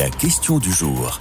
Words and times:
La 0.00 0.08
question 0.08 0.58
du 0.58 0.72
jour. 0.72 1.18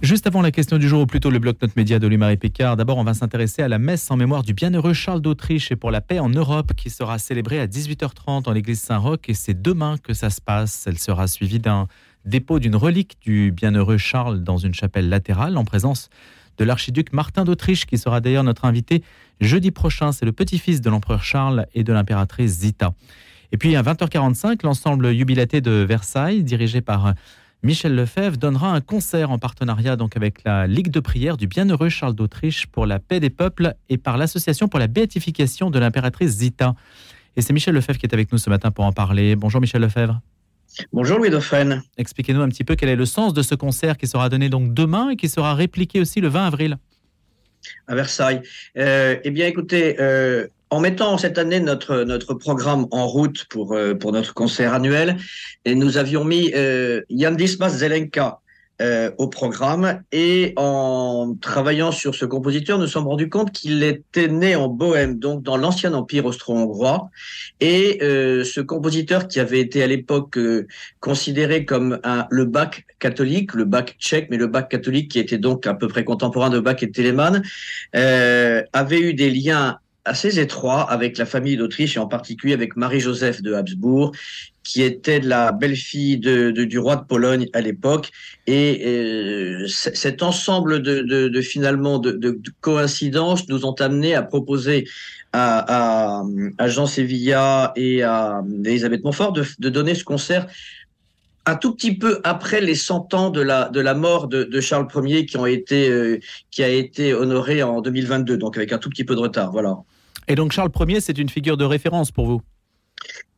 Juste 0.00 0.28
avant 0.28 0.40
la 0.40 0.52
question 0.52 0.78
du 0.78 0.86
jour, 0.86 1.02
ou 1.02 1.06
plutôt 1.06 1.28
le 1.28 1.40
bloc-notes 1.40 1.74
média 1.74 1.98
de 1.98 2.06
Louis-Marie 2.06 2.36
Pécard, 2.36 2.76
d'abord 2.76 2.98
on 2.98 3.02
va 3.02 3.14
s'intéresser 3.14 3.62
à 3.62 3.68
la 3.68 3.80
messe 3.80 4.08
en 4.08 4.16
mémoire 4.16 4.44
du 4.44 4.54
bienheureux 4.54 4.92
Charles 4.92 5.20
d'Autriche 5.20 5.72
et 5.72 5.76
pour 5.76 5.90
la 5.90 6.00
paix 6.00 6.20
en 6.20 6.28
Europe 6.28 6.74
qui 6.76 6.88
sera 6.88 7.18
célébrée 7.18 7.58
à 7.58 7.66
18h30 7.66 8.48
en 8.48 8.52
l'église 8.52 8.80
Saint-Roch 8.80 9.22
et 9.26 9.34
c'est 9.34 9.60
demain 9.60 9.96
que 9.98 10.14
ça 10.14 10.30
se 10.30 10.40
passe. 10.40 10.84
Elle 10.86 11.00
sera 11.00 11.26
suivie 11.26 11.58
d'un 11.58 11.88
dépôt 12.24 12.60
d'une 12.60 12.76
relique 12.76 13.16
du 13.20 13.50
bienheureux 13.50 13.98
Charles 13.98 14.44
dans 14.44 14.58
une 14.58 14.74
chapelle 14.74 15.08
latérale 15.08 15.56
en 15.56 15.64
présence 15.64 16.10
de 16.58 16.64
l'archiduc 16.64 17.12
Martin 17.12 17.42
d'Autriche 17.42 17.86
qui 17.86 17.98
sera 17.98 18.20
d'ailleurs 18.20 18.44
notre 18.44 18.66
invité 18.66 19.02
jeudi 19.40 19.72
prochain. 19.72 20.12
C'est 20.12 20.26
le 20.26 20.32
petit-fils 20.32 20.80
de 20.80 20.90
l'empereur 20.90 21.24
Charles 21.24 21.66
et 21.74 21.82
de 21.82 21.92
l'impératrice 21.92 22.52
Zita. 22.52 22.94
Et 23.52 23.58
puis 23.58 23.76
à 23.76 23.82
20h45, 23.82 24.60
l'ensemble 24.64 25.14
jubilaté 25.14 25.60
de 25.60 25.70
Versailles, 25.70 26.42
dirigé 26.42 26.80
par 26.80 27.14
Michel 27.62 27.94
Lefebvre 27.94 28.38
donnera 28.38 28.72
un 28.72 28.80
concert 28.80 29.30
en 29.30 29.38
partenariat 29.38 29.94
donc 29.94 30.16
avec 30.16 30.42
la 30.44 30.66
Ligue 30.66 30.90
de 30.90 31.00
prière 31.00 31.36
du 31.36 31.46
bienheureux 31.46 31.90
Charles 31.90 32.14
d'Autriche 32.14 32.66
pour 32.66 32.86
la 32.86 32.98
paix 32.98 33.20
des 33.20 33.30
peuples 33.30 33.74
et 33.90 33.98
par 33.98 34.16
l'association 34.16 34.68
pour 34.68 34.80
la 34.80 34.86
béatification 34.86 35.70
de 35.70 35.78
l'impératrice 35.78 36.30
Zita. 36.30 36.74
Et 37.36 37.42
c'est 37.42 37.52
Michel 37.52 37.74
Lefebvre 37.74 37.98
qui 37.98 38.06
est 38.06 38.14
avec 38.14 38.32
nous 38.32 38.38
ce 38.38 38.48
matin 38.48 38.70
pour 38.70 38.84
en 38.84 38.92
parler. 38.92 39.36
Bonjour 39.36 39.60
Michel 39.60 39.82
Lefebvre. 39.82 40.20
Bonjour 40.92 41.18
Louis 41.18 41.28
Dauphren. 41.28 41.82
Expliquez-nous 41.98 42.40
un 42.40 42.48
petit 42.48 42.64
peu 42.64 42.74
quel 42.74 42.88
est 42.88 42.96
le 42.96 43.04
sens 43.04 43.34
de 43.34 43.42
ce 43.42 43.54
concert 43.54 43.98
qui 43.98 44.06
sera 44.06 44.30
donné 44.30 44.48
donc 44.48 44.72
demain 44.72 45.10
et 45.10 45.16
qui 45.16 45.28
sera 45.28 45.54
répliqué 45.54 46.00
aussi 46.00 46.22
le 46.22 46.28
20 46.28 46.46
avril. 46.46 46.78
À 47.86 47.94
Versailles. 47.94 48.40
euh, 48.78 49.16
eh 49.22 49.30
bien 49.30 49.46
écoutez, 49.46 50.00
euh, 50.00 50.48
en 50.72 50.80
mettant 50.80 51.18
cette 51.18 51.36
année 51.36 51.60
notre, 51.60 52.02
notre 52.04 52.32
programme 52.32 52.86
en 52.92 53.06
route 53.06 53.44
pour, 53.50 53.74
euh, 53.74 53.94
pour 53.94 54.10
notre 54.10 54.32
concert 54.32 54.72
annuel, 54.72 55.18
et 55.66 55.74
nous 55.74 55.98
avions 55.98 56.24
mis 56.24 56.50
euh, 56.54 57.02
Jan 57.10 57.32
Dismas 57.32 57.68
Zelenka 57.68 58.40
euh, 58.80 59.10
au 59.18 59.28
programme. 59.28 60.02
Et 60.12 60.54
en 60.56 61.36
travaillant 61.40 61.92
sur 61.92 62.14
ce 62.14 62.24
compositeur, 62.24 62.78
nous 62.78 62.86
sommes 62.86 63.06
rendus 63.06 63.28
compte 63.28 63.52
qu'il 63.52 63.82
était 63.82 64.28
né 64.28 64.56
en 64.56 64.68
Bohème, 64.68 65.18
donc 65.18 65.42
dans 65.42 65.58
l'ancien 65.58 65.92
empire 65.92 66.24
austro-hongrois. 66.24 67.10
Et 67.60 67.98
euh, 68.02 68.42
ce 68.42 68.62
compositeur 68.62 69.28
qui 69.28 69.40
avait 69.40 69.60
été 69.60 69.82
à 69.82 69.86
l'époque 69.86 70.38
considéré 71.00 71.66
comme 71.66 72.00
le 72.30 72.44
Bach 72.46 72.82
catholique, 72.98 73.52
le 73.52 73.66
Bach 73.66 73.94
tchèque, 74.00 74.28
mais 74.30 74.38
le 74.38 74.46
Bach 74.46 74.68
catholique 74.68 75.10
qui 75.10 75.18
était 75.18 75.38
donc 75.38 75.66
à 75.66 75.74
peu 75.74 75.86
près 75.86 76.02
contemporain 76.02 76.48
de 76.48 76.58
Bach 76.58 76.82
et 76.82 76.90
Telemann, 76.90 77.42
euh, 77.94 78.62
avait 78.72 79.00
eu 79.00 79.12
des 79.12 79.30
liens 79.30 79.78
assez 80.04 80.40
étroit 80.40 80.82
avec 80.90 81.18
la 81.18 81.26
famille 81.26 81.56
d'Autriche 81.56 81.96
et 81.96 82.00
en 82.00 82.08
particulier 82.08 82.54
avec 82.54 82.76
Marie-Joseph 82.76 83.42
de 83.42 83.54
Habsbourg, 83.54 84.12
qui 84.64 84.82
était 84.82 85.20
la 85.20 85.52
belle-fille 85.52 86.18
du 86.18 86.78
roi 86.78 86.96
de 86.96 87.04
Pologne 87.04 87.48
à 87.52 87.60
l'époque. 87.60 88.10
Et 88.46 88.82
euh, 88.86 89.66
cet 89.68 90.22
ensemble 90.22 90.82
de, 90.82 91.40
finalement 91.40 91.98
de, 91.98 92.12
de, 92.12 92.40
coïncidences 92.60 93.48
nous 93.48 93.64
ont 93.64 93.74
amené 93.74 94.14
à 94.14 94.22
proposer 94.22 94.88
à, 95.32 96.22
Jean 96.66 96.86
Sevilla 96.86 97.72
et 97.76 98.02
à 98.02 98.42
Elisabeth 98.64 99.02
Montfort 99.04 99.32
de, 99.32 99.68
donner 99.68 99.94
ce 99.94 100.04
concert 100.04 100.46
un 101.44 101.56
tout 101.56 101.74
petit 101.74 101.96
peu 101.96 102.20
après 102.22 102.60
les 102.60 102.76
100 102.76 103.14
ans 103.14 103.30
de 103.30 103.40
la, 103.40 103.94
mort 103.94 104.28
de, 104.28 104.60
Charles 104.60 104.86
Ier 105.04 105.26
qui, 105.26 105.36
euh, 105.38 106.18
qui 106.52 106.62
a 106.62 106.68
été 106.68 107.14
honoré 107.14 107.64
en 107.64 107.80
2022, 107.80 108.36
donc 108.36 108.56
avec 108.56 108.72
un 108.72 108.78
tout 108.78 108.90
petit 108.90 109.04
peu 109.04 109.16
de 109.16 109.20
retard. 109.20 109.50
Voilà. 109.50 109.78
Et 110.28 110.34
donc 110.34 110.52
Charles 110.52 110.70
Ier, 110.88 111.00
c'est 111.00 111.18
une 111.18 111.28
figure 111.28 111.56
de 111.56 111.64
référence 111.64 112.10
pour 112.10 112.26
vous? 112.26 112.42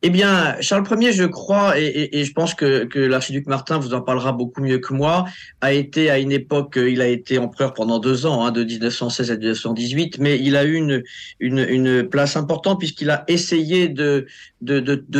Eh 0.01 0.11
bien, 0.11 0.55
Charles 0.61 0.85
Ier, 1.01 1.13
je 1.13 1.23
crois, 1.23 1.79
et, 1.79 2.23
je 2.23 2.31
pense 2.33 2.53
que, 2.53 2.87
l'archiduc 2.95 3.47
Martin 3.47 3.79
vous 3.79 3.95
en 3.95 4.01
parlera 4.01 4.31
beaucoup 4.33 4.61
mieux 4.61 4.77
que 4.77 4.93
moi, 4.93 5.25
a 5.61 5.73
été 5.73 6.11
à 6.11 6.19
une 6.19 6.31
époque, 6.31 6.77
il 6.77 7.01
a 7.01 7.07
été 7.07 7.39
empereur 7.39 7.73
pendant 7.73 7.97
deux 7.97 8.27
ans, 8.27 8.45
hein, 8.45 8.51
de 8.51 8.63
1916 8.63 9.31
à 9.31 9.35
1918, 9.35 10.19
mais 10.19 10.39
il 10.39 10.55
a 10.55 10.65
eu 10.65 11.01
une, 11.39 12.07
place 12.09 12.37
importante 12.37 12.79
puisqu'il 12.79 13.09
a 13.09 13.23
essayé 13.27 13.87
de, 13.89 14.27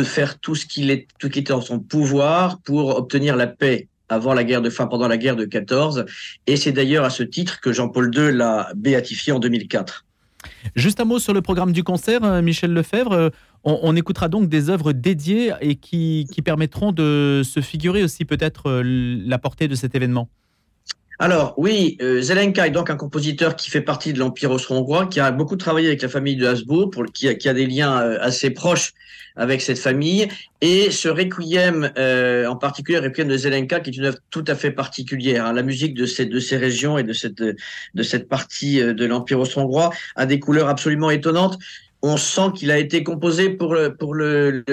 faire 0.04 0.38
tout 0.38 0.54
ce 0.54 0.66
qu'il 0.66 1.06
qui 1.18 1.38
était 1.38 1.52
en 1.52 1.60
son 1.60 1.80
pouvoir 1.80 2.60
pour 2.60 2.96
obtenir 2.96 3.34
la 3.34 3.48
paix 3.48 3.88
avant 4.08 4.34
la 4.34 4.44
guerre 4.44 4.62
de 4.62 4.70
fin, 4.70 4.86
pendant 4.86 5.08
la 5.08 5.16
guerre 5.16 5.34
de 5.34 5.44
14. 5.44 6.04
Et 6.46 6.56
c'est 6.56 6.70
d'ailleurs 6.70 7.04
à 7.04 7.10
ce 7.10 7.24
titre 7.24 7.60
que 7.60 7.72
Jean-Paul 7.72 8.14
II 8.14 8.32
l'a 8.32 8.70
béatifié 8.76 9.32
en 9.32 9.40
2004. 9.40 10.05
Juste 10.74 11.00
un 11.00 11.04
mot 11.04 11.18
sur 11.18 11.34
le 11.34 11.42
programme 11.42 11.72
du 11.72 11.84
concert, 11.84 12.24
euh, 12.24 12.42
Michel 12.42 12.72
Lefebvre. 12.72 13.30
On, 13.64 13.78
on 13.82 13.96
écoutera 13.96 14.28
donc 14.28 14.48
des 14.48 14.70
œuvres 14.70 14.92
dédiées 14.92 15.52
et 15.60 15.76
qui, 15.76 16.26
qui 16.32 16.42
permettront 16.42 16.92
de 16.92 17.42
se 17.44 17.60
figurer 17.60 18.02
aussi 18.02 18.24
peut-être 18.24 18.68
euh, 18.68 18.82
la 18.84 19.38
portée 19.38 19.68
de 19.68 19.74
cet 19.74 19.94
événement. 19.94 20.28
Alors 21.18 21.54
oui, 21.56 21.96
euh, 22.02 22.20
Zelenka 22.20 22.66
est 22.66 22.70
donc 22.70 22.90
un 22.90 22.96
compositeur 22.96 23.56
qui 23.56 23.70
fait 23.70 23.80
partie 23.80 24.12
de 24.12 24.18
l'Empire 24.18 24.50
austro-hongrois, 24.50 25.06
qui 25.06 25.20
a 25.20 25.30
beaucoup 25.30 25.56
travaillé 25.56 25.88
avec 25.88 26.02
la 26.02 26.08
famille 26.08 26.36
de 26.36 26.46
Habsbourg, 26.46 26.90
pour, 26.90 27.04
qui, 27.06 27.28
a, 27.28 27.34
qui 27.34 27.48
a 27.48 27.54
des 27.54 27.66
liens 27.66 28.00
euh, 28.02 28.18
assez 28.20 28.50
proches 28.50 28.92
avec 29.36 29.60
cette 29.60 29.78
famille. 29.78 30.28
Et 30.60 30.90
ce 30.90 31.08
requiem, 31.08 31.90
euh, 31.98 32.46
en 32.46 32.56
particulier 32.56 32.98
requiem 32.98 33.28
de 33.28 33.36
Zelenka, 33.36 33.80
qui 33.80 33.90
est 33.90 33.96
une 33.96 34.06
œuvre 34.06 34.18
tout 34.30 34.44
à 34.46 34.54
fait 34.54 34.70
particulière. 34.70 35.46
Hein. 35.46 35.52
La 35.52 35.62
musique 35.62 35.94
de 35.94 36.06
ces, 36.06 36.26
de 36.26 36.40
ces 36.40 36.56
régions 36.56 36.98
et 36.98 37.02
de 37.02 37.12
cette, 37.12 37.42
de 37.42 38.02
cette 38.02 38.28
partie 38.28 38.80
euh, 38.80 38.94
de 38.94 39.04
l'Empire 39.04 39.38
austro-hongrois 39.38 39.90
a 40.16 40.26
des 40.26 40.40
couleurs 40.40 40.68
absolument 40.68 41.10
étonnantes 41.10 41.58
on 42.06 42.16
sent 42.16 42.52
qu'il 42.54 42.70
a 42.70 42.78
été 42.78 43.02
composé 43.02 43.50
pour 43.50 43.74
le, 43.74 43.94
pour 43.94 44.14
le, 44.14 44.64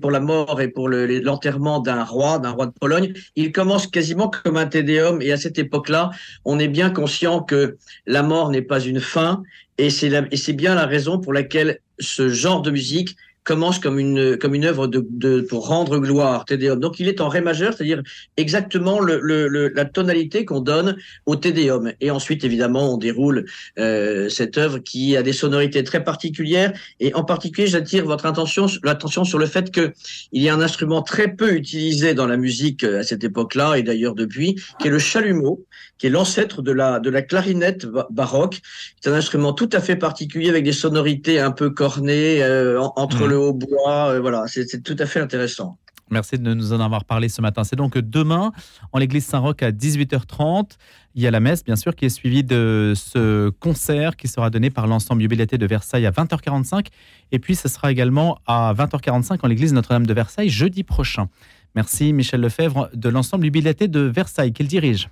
pour 0.00 0.10
la 0.10 0.20
mort 0.20 0.60
et 0.60 0.68
pour 0.68 0.88
l'enterrement 0.88 1.80
d'un 1.80 2.04
roi, 2.04 2.38
d'un 2.38 2.50
roi 2.50 2.66
de 2.66 2.72
Pologne. 2.72 3.12
Il 3.36 3.52
commence 3.52 3.86
quasiment 3.86 4.30
comme 4.30 4.56
un 4.56 4.66
tédéum 4.66 5.20
et 5.20 5.32
à 5.32 5.36
cette 5.36 5.58
époque-là, 5.58 6.10
on 6.44 6.58
est 6.58 6.68
bien 6.68 6.90
conscient 6.90 7.42
que 7.42 7.76
la 8.06 8.22
mort 8.22 8.50
n'est 8.50 8.62
pas 8.62 8.80
une 8.80 9.00
fin 9.00 9.42
et 9.78 9.90
c'est 9.90 10.52
bien 10.52 10.74
la 10.74 10.86
raison 10.86 11.18
pour 11.18 11.32
laquelle 11.32 11.80
ce 11.98 12.28
genre 12.28 12.62
de 12.62 12.70
musique 12.70 13.16
commence 13.44 13.78
comme 13.78 13.98
une 13.98 14.36
comme 14.36 14.54
une 14.54 14.64
œuvre 14.64 14.86
de, 14.86 15.04
de 15.10 15.40
pour 15.40 15.66
rendre 15.66 15.98
gloire 15.98 16.44
Tédéum. 16.44 16.78
Donc 16.78 17.00
il 17.00 17.08
est 17.08 17.20
en 17.20 17.28
ré 17.28 17.40
majeur, 17.40 17.74
c'est-à-dire 17.74 18.02
exactement 18.36 19.00
le, 19.00 19.18
le, 19.20 19.68
la 19.68 19.84
tonalité 19.84 20.44
qu'on 20.44 20.60
donne 20.60 20.96
au 21.26 21.36
Tédéum. 21.36 21.92
Et 22.00 22.10
ensuite 22.10 22.44
évidemment 22.44 22.94
on 22.94 22.98
déroule 22.98 23.46
euh, 23.78 24.28
cette 24.28 24.58
œuvre 24.58 24.78
qui 24.78 25.16
a 25.16 25.22
des 25.22 25.32
sonorités 25.32 25.82
très 25.82 26.04
particulières. 26.04 26.72
Et 27.00 27.14
en 27.14 27.24
particulier 27.24 27.66
j'attire 27.66 28.04
votre 28.04 28.26
attention 28.26 28.66
l'attention 28.84 29.24
sur 29.24 29.38
le 29.38 29.46
fait 29.46 29.72
que 29.72 29.92
il 30.30 30.42
y 30.42 30.48
a 30.48 30.54
un 30.54 30.60
instrument 30.60 31.02
très 31.02 31.28
peu 31.28 31.52
utilisé 31.52 32.14
dans 32.14 32.26
la 32.26 32.36
musique 32.36 32.84
à 32.84 33.02
cette 33.02 33.24
époque-là 33.24 33.74
et 33.76 33.82
d'ailleurs 33.82 34.14
depuis, 34.14 34.56
qui 34.78 34.88
est 34.88 34.90
le 34.90 34.98
chalumeau, 34.98 35.64
qui 35.98 36.06
est 36.06 36.10
l'ancêtre 36.10 36.62
de 36.62 36.72
la 36.72 37.00
de 37.00 37.10
la 37.10 37.22
clarinette 37.22 37.86
baroque. 38.10 38.60
C'est 39.00 39.10
un 39.10 39.14
instrument 39.14 39.52
tout 39.52 39.70
à 39.72 39.80
fait 39.80 39.96
particulier 39.96 40.48
avec 40.48 40.64
des 40.64 40.72
sonorités 40.72 41.40
un 41.40 41.50
peu 41.50 41.70
cornées 41.70 42.42
euh, 42.42 42.80
entre 42.96 43.26
mmh. 43.26 43.31
Le 43.32 43.38
hautbois. 43.38 44.12
Euh, 44.12 44.20
voilà, 44.20 44.44
c'est 44.46 44.82
tout 44.82 44.96
à 44.98 45.06
fait 45.06 45.20
intéressant. 45.20 45.76
Merci 46.10 46.38
de 46.38 46.52
nous 46.52 46.74
en 46.74 46.80
avoir 46.80 47.06
parlé 47.06 47.30
ce 47.30 47.40
matin. 47.40 47.64
C'est 47.64 47.76
donc 47.76 47.96
demain, 47.96 48.52
en 48.92 48.98
l'église 48.98 49.24
Saint-Roch 49.24 49.62
à 49.62 49.70
18h30. 49.70 50.72
Il 51.14 51.22
y 51.22 51.26
a 51.26 51.30
la 51.30 51.40
messe, 51.40 51.64
bien 51.64 51.76
sûr, 51.76 51.94
qui 51.94 52.04
est 52.04 52.10
suivie 52.10 52.44
de 52.44 52.92
ce 52.94 53.48
concert 53.48 54.16
qui 54.16 54.28
sera 54.28 54.50
donné 54.50 54.68
par 54.68 54.86
l'ensemble 54.86 55.22
jubilaté 55.22 55.56
de 55.56 55.66
Versailles 55.66 56.04
à 56.04 56.10
20h45. 56.10 56.88
Et 57.32 57.38
puis, 57.38 57.54
ce 57.54 57.66
sera 57.68 57.90
également 57.90 58.38
à 58.46 58.74
20h45 58.74 59.38
en 59.42 59.48
l'église 59.48 59.72
Notre-Dame 59.72 60.06
de 60.06 60.12
Versailles 60.12 60.50
jeudi 60.50 60.82
prochain. 60.82 61.28
Merci 61.74 62.12
Michel 62.12 62.42
Lefebvre 62.42 62.90
de 62.92 63.08
l'ensemble 63.08 63.44
jubilaté 63.44 63.88
de 63.88 64.00
Versailles 64.00 64.52
qu'il 64.52 64.68
dirige? 64.68 65.08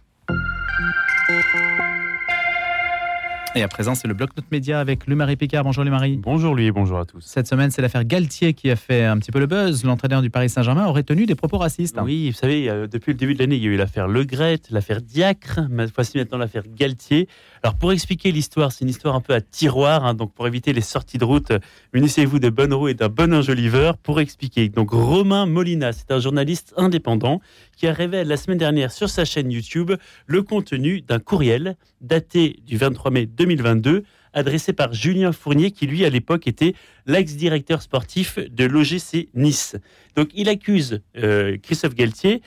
Et 3.57 3.65
à 3.65 3.69
présent, 3.69 3.97
c'est 3.97 4.07
le 4.07 4.15
bloc-notes 4.15 4.49
média 4.53 4.79
avec 4.79 5.09
Louis-Marie 5.09 5.35
Picard. 5.35 5.65
Bonjour 5.65 5.83
Louis-Marie. 5.83 6.17
Bonjour 6.19 6.55
lui, 6.55 6.71
bonjour 6.71 7.01
à 7.01 7.05
tous. 7.05 7.21
Cette 7.21 7.49
semaine, 7.49 7.73
c'est 7.73 7.83
l'affaire 7.83 8.05
Galtier 8.05 8.55
qui 8.55 8.71
a 8.71 8.77
fait 8.77 9.05
un 9.05 9.19
petit 9.19 9.33
peu 9.33 9.41
le 9.41 9.47
buzz. 9.47 9.83
L'entraîneur 9.83 10.23
du 10.23 10.31
Paris 10.31 10.49
Saint-Germain 10.49 10.87
aurait 10.87 11.03
tenu 11.03 11.27
des 11.27 11.35
propos 11.35 11.59
racistes. 11.59 11.99
Hein. 11.99 12.05
Oui, 12.05 12.31
vous 12.31 12.37
savez, 12.37 12.71
euh, 12.71 12.87
depuis 12.87 13.11
le 13.11 13.19
début 13.19 13.35
de 13.35 13.41
l'année, 13.41 13.57
il 13.57 13.65
y 13.65 13.67
a 13.67 13.71
eu 13.71 13.77
l'affaire 13.77 14.07
Le 14.07 14.23
Gret, 14.23 14.61
l'affaire 14.71 15.03
Diacre, 15.03 15.59
voici 15.97 16.17
maintenant 16.19 16.39
l'affaire 16.39 16.63
Galtier. 16.69 17.27
Alors 17.65 17.75
pour 17.75 17.91
expliquer 17.91 18.31
l'histoire, 18.31 18.71
c'est 18.71 18.85
une 18.85 18.89
histoire 18.89 19.17
un 19.17 19.21
peu 19.21 19.35
à 19.35 19.41
tiroir, 19.41 20.07
hein, 20.07 20.15
donc 20.15 20.33
pour 20.33 20.47
éviter 20.47 20.73
les 20.73 20.81
sorties 20.81 21.19
de 21.19 21.25
route, 21.25 21.53
munissez-vous 21.93 22.39
de 22.39 22.51
bonnes 22.51 22.73
roues 22.73 22.89
et 22.89 22.95
d'un 22.95 23.09
bon 23.09 23.35
enjoliveur 23.35 23.99
pour 23.99 24.21
expliquer. 24.21 24.69
Donc 24.69 24.93
Romain 24.93 25.47
Molina, 25.47 25.93
c'est 25.93 26.13
un 26.13 26.21
journaliste 26.21 26.73
indépendant 26.77 27.41
qui 27.77 27.89
a 27.89 27.93
révélé 27.93 28.25
la 28.25 28.37
semaine 28.37 28.59
dernière 28.59 28.93
sur 28.93 29.11
sa 29.11 29.25
chaîne 29.25 29.51
YouTube 29.51 29.91
le 30.27 30.43
contenu 30.43 31.01
d'un 31.01 31.19
courriel 31.19 31.77
daté 32.01 32.61
du 32.65 32.77
23 32.77 33.11
mai 33.11 33.27
2022 33.41 34.05
adressé 34.33 34.73
par 34.73 34.93
Julien 34.93 35.33
Fournier, 35.33 35.71
qui 35.71 35.87
lui, 35.87 36.05
à 36.05 36.11
l'époque, 36.11 36.47
était 36.47 36.75
l'ex-directeur 37.07 37.83
sportif 37.83 38.39
de 38.39 38.65
l'OGC 38.65 39.29
Nice. 39.35 39.77
Donc, 40.15 40.29
il 40.35 40.49
accuse 40.49 41.01
euh, 41.17 41.57
Christophe 41.63 41.95
Galtier. 41.95 42.43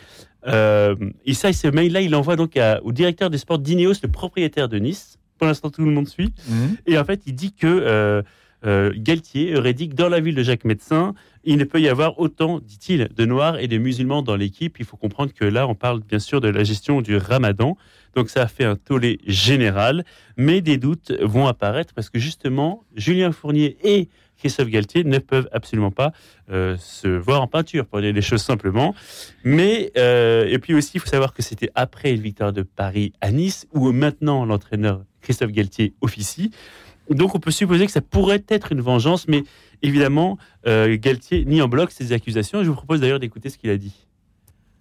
Euh, 0.48 0.96
et 1.26 1.34
ça, 1.34 1.52
ce 1.52 1.68
mail-là, 1.68 2.02
il 2.02 2.16
envoie 2.16 2.36
donc 2.36 2.56
à, 2.58 2.82
au 2.84 2.92
directeur 2.92 3.30
des 3.30 3.38
sports 3.38 3.60
d'Ineos, 3.60 3.96
le 4.02 4.10
propriétaire 4.10 4.70
de 4.70 4.78
Nice. 4.78 5.18
Pour 5.38 5.48
l'instant, 5.48 5.70
tout 5.70 5.84
le 5.84 5.92
monde 5.92 6.08
suit. 6.08 6.34
Mmh. 6.48 6.54
Et 6.86 6.98
en 6.98 7.04
fait, 7.04 7.22
il 7.26 7.34
dit 7.34 7.52
que 7.54 8.24
euh, 8.66 8.92
Galtier 8.96 9.56
aurait 9.58 9.74
dit 9.74 9.90
que 9.90 9.96
dans 9.96 10.10
la 10.10 10.20
ville 10.20 10.36
de 10.36 10.44
Jacques 10.44 10.66
Médecin, 10.66 11.14
il 11.44 11.58
ne 11.58 11.64
peut 11.64 11.82
y 11.82 11.90
avoir 11.90 12.20
autant, 12.20 12.60
dit-il, 12.60 13.10
de 13.16 13.26
noirs 13.26 13.60
et 13.60 13.68
de 13.68 13.78
musulmans 13.78 14.22
dans 14.22 14.36
l'équipe. 14.36 14.78
Il 14.80 14.86
faut 14.86 14.98
comprendre 14.98 15.34
que 15.34 15.46
là, 15.46 15.68
on 15.68 15.76
parle 15.76 16.02
bien 16.02 16.20
sûr 16.20 16.40
de 16.40 16.48
la 16.48 16.64
gestion 16.64 17.02
du 17.02 17.18
ramadan. 17.18 17.78
Donc 18.16 18.30
ça 18.30 18.44
a 18.44 18.48
fait 18.48 18.64
un 18.64 18.76
tollé 18.76 19.20
général, 19.28 20.06
mais 20.38 20.62
des 20.62 20.78
doutes 20.78 21.12
vont 21.22 21.48
apparaître 21.48 21.94
parce 21.94 22.10
que 22.10 22.20
justement, 22.20 22.84
Julien 22.96 23.32
Fournier 23.32 23.78
et 23.84 24.08
Christophe 24.38 24.70
Galtier 24.70 25.04
ne 25.04 25.20
peuvent 25.20 25.48
absolument 25.52 25.92
pas 25.92 26.12
euh, 26.52 26.76
se 26.78 27.08
voir 27.08 27.42
en 27.42 27.48
peinture, 27.48 27.86
pour 27.86 28.02
dire 28.02 28.14
les 28.14 28.22
choses 28.22 28.42
simplement. 28.42 28.94
Mais, 29.44 29.92
euh, 29.98 30.48
et 30.48 30.60
puis 30.60 30.74
aussi, 30.74 30.92
il 30.96 31.00
faut 31.00 31.08
savoir 31.08 31.34
que 31.34 31.42
c'était 31.42 31.70
après 31.76 32.12
une 32.12 32.22
victoire 32.22 32.52
de 32.52 32.62
Paris 32.62 33.14
à 33.22 33.32
Nice, 33.32 33.68
où 33.74 33.92
maintenant 33.92 34.46
l'entraîneur 34.46 35.04
Christophe 35.22 35.52
Galtier 35.52 35.94
officie. 36.02 36.52
Donc 37.10 37.36
on 37.36 37.40
peut 37.40 37.52
supposer 37.52 37.86
que 37.86 37.92
ça 37.92 38.02
pourrait 38.02 38.44
être 38.48 38.72
une 38.72 38.82
vengeance, 38.82 39.28
mais 39.28 39.44
évidemment, 39.82 40.38
euh, 40.68 40.98
Galtier 41.00 41.46
nie 41.46 41.62
en 41.62 41.68
bloc 41.68 41.92
ces 41.92 42.14
accusations. 42.14 42.64
Je 42.64 42.70
vous 42.70 42.76
propose 42.76 43.02
d'ailleurs 43.02 43.20
d'écouter 43.20 43.50
ce 43.50 43.58
qu'il 43.58 43.70
a 43.70 43.78
dit. 43.78 43.94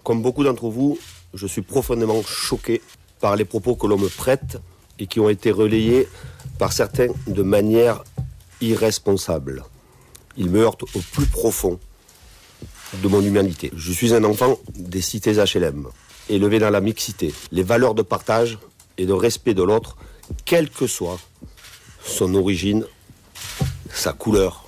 Comme 0.04 0.22
beaucoup 0.22 0.44
d'entre 0.44 0.68
vous, 0.68 0.98
je 1.34 1.46
suis 1.46 1.62
profondément 1.62 2.22
choqué 2.22 2.80
par 3.20 3.36
les 3.36 3.44
propos 3.44 3.74
que 3.76 3.86
l'on 3.86 3.98
me 3.98 4.08
prête 4.08 4.58
et 4.98 5.06
qui 5.06 5.20
ont 5.20 5.28
été 5.28 5.50
relayés 5.50 6.08
par 6.58 6.72
certains 6.72 7.08
de 7.26 7.42
manière 7.42 8.04
irresponsable. 8.60 9.64
Ils 10.36 10.50
me 10.50 10.60
heurtent 10.60 10.82
au 10.82 11.00
plus 11.12 11.26
profond 11.26 11.78
de 13.02 13.08
mon 13.08 13.20
humanité. 13.20 13.70
Je 13.74 13.92
suis 13.92 14.14
un 14.14 14.24
enfant 14.24 14.58
des 14.74 15.00
cités 15.00 15.34
HLM, 15.34 15.88
élevé 16.28 16.58
dans 16.58 16.70
la 16.70 16.80
mixité, 16.80 17.34
les 17.50 17.62
valeurs 17.62 17.94
de 17.94 18.02
partage 18.02 18.58
et 18.98 19.06
de 19.06 19.12
respect 19.12 19.54
de 19.54 19.62
l'autre, 19.62 19.96
quelle 20.44 20.70
que 20.70 20.86
soit 20.86 21.18
son 22.04 22.34
origine, 22.34 22.84
sa 23.90 24.12
couleur, 24.12 24.62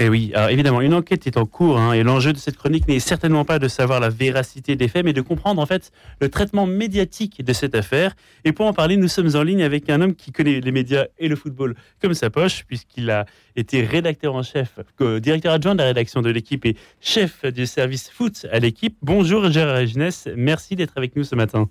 eh 0.00 0.08
oui, 0.08 0.32
évidemment, 0.48 0.80
une 0.80 0.94
enquête 0.94 1.26
est 1.26 1.36
en 1.36 1.44
cours 1.44 1.76
hein, 1.76 1.92
et 1.92 2.04
l'enjeu 2.04 2.32
de 2.32 2.38
cette 2.38 2.56
chronique 2.56 2.86
n'est 2.86 3.00
certainement 3.00 3.44
pas 3.44 3.58
de 3.58 3.66
savoir 3.66 3.98
la 3.98 4.10
véracité 4.10 4.76
des 4.76 4.86
faits, 4.86 5.04
mais 5.04 5.12
de 5.12 5.20
comprendre 5.20 5.60
en 5.60 5.66
fait 5.66 5.90
le 6.20 6.28
traitement 6.28 6.66
médiatique 6.66 7.44
de 7.44 7.52
cette 7.52 7.74
affaire. 7.74 8.14
Et 8.44 8.52
pour 8.52 8.66
en 8.66 8.72
parler, 8.72 8.96
nous 8.96 9.08
sommes 9.08 9.34
en 9.34 9.42
ligne 9.42 9.64
avec 9.64 9.90
un 9.90 10.00
homme 10.00 10.14
qui 10.14 10.30
connaît 10.30 10.60
les 10.60 10.70
médias 10.70 11.06
et 11.18 11.26
le 11.26 11.34
football 11.34 11.74
comme 12.00 12.14
sa 12.14 12.30
poche, 12.30 12.62
puisqu'il 12.64 13.10
a 13.10 13.26
été 13.56 13.82
rédacteur 13.82 14.36
en 14.36 14.44
chef, 14.44 14.78
directeur 15.20 15.52
adjoint 15.52 15.74
de 15.74 15.80
la 15.80 15.86
rédaction 15.86 16.22
de 16.22 16.30
l'équipe 16.30 16.64
et 16.64 16.76
chef 17.00 17.44
du 17.46 17.66
service 17.66 18.08
foot 18.08 18.46
à 18.52 18.60
l'équipe. 18.60 18.96
Bonjour 19.02 19.50
Gérard 19.50 19.84
Ginès, 19.84 20.28
merci 20.36 20.76
d'être 20.76 20.92
avec 20.94 21.16
nous 21.16 21.24
ce 21.24 21.34
matin. 21.34 21.68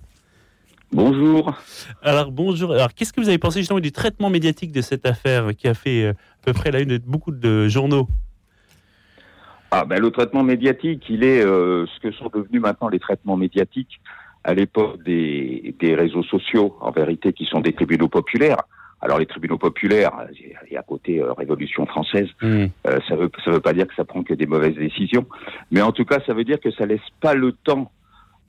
Bonjour. 0.92 1.54
Alors 2.02 2.32
bonjour. 2.32 2.72
Alors 2.72 2.94
qu'est-ce 2.94 3.12
que 3.12 3.20
vous 3.20 3.28
avez 3.28 3.38
pensé 3.38 3.60
justement 3.60 3.80
du 3.80 3.92
traitement 3.92 4.30
médiatique 4.30 4.72
de 4.72 4.80
cette 4.80 5.04
affaire 5.04 5.54
qui 5.54 5.68
a 5.68 5.74
fait 5.74 6.04
euh, 6.04 6.10
à 6.12 6.46
peu 6.46 6.52
près 6.54 6.70
la 6.70 6.80
une 6.80 6.96
de 6.96 7.02
beaucoup 7.04 7.30
de 7.30 7.68
journaux? 7.68 8.08
Ah 9.70 9.84
ben 9.84 10.00
le 10.00 10.10
traitement 10.10 10.42
médiatique, 10.42 11.04
il 11.10 11.24
est 11.24 11.44
euh, 11.44 11.84
ce 11.86 12.00
que 12.00 12.10
sont 12.12 12.30
devenus 12.32 12.62
maintenant 12.62 12.88
les 12.88 12.98
traitements 12.98 13.36
médiatiques 13.36 14.00
à 14.44 14.54
l'époque 14.54 15.02
des, 15.02 15.74
réseaux 15.82 16.22
sociaux, 16.22 16.76
en 16.80 16.90
vérité, 16.90 17.34
qui 17.34 17.44
sont 17.44 17.60
des 17.60 17.74
tribunaux 17.74 18.08
populaires. 18.08 18.62
Alors 19.02 19.18
les 19.18 19.26
tribunaux 19.26 19.58
populaires, 19.58 20.12
et 20.70 20.76
à 20.78 20.82
côté 20.82 21.20
euh, 21.20 21.34
Révolution 21.34 21.84
française, 21.84 22.28
mmh. 22.40 22.64
ça 23.06 23.14
veut 23.14 23.30
ça 23.44 23.50
veut 23.50 23.60
pas 23.60 23.74
dire 23.74 23.86
que 23.86 23.94
ça 23.94 24.06
prend 24.06 24.22
que 24.22 24.32
des 24.32 24.46
mauvaises 24.46 24.74
décisions, 24.74 25.26
mais 25.70 25.82
en 25.82 25.92
tout 25.92 26.06
cas 26.06 26.20
ça 26.26 26.32
veut 26.32 26.44
dire 26.44 26.58
que 26.58 26.70
ça 26.70 26.86
laisse 26.86 27.00
pas 27.20 27.34
le 27.34 27.52
temps 27.52 27.92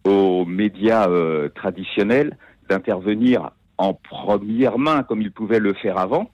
aux 0.09 0.45
médias 0.45 1.07
euh, 1.07 1.49
traditionnels 1.49 2.37
d'intervenir 2.69 3.51
en 3.77 3.93
première 3.93 4.77
main 4.77 5.03
comme 5.03 5.21
ils 5.21 5.31
pouvaient 5.31 5.59
le 5.59 5.73
faire 5.73 5.97
avant. 5.97 6.29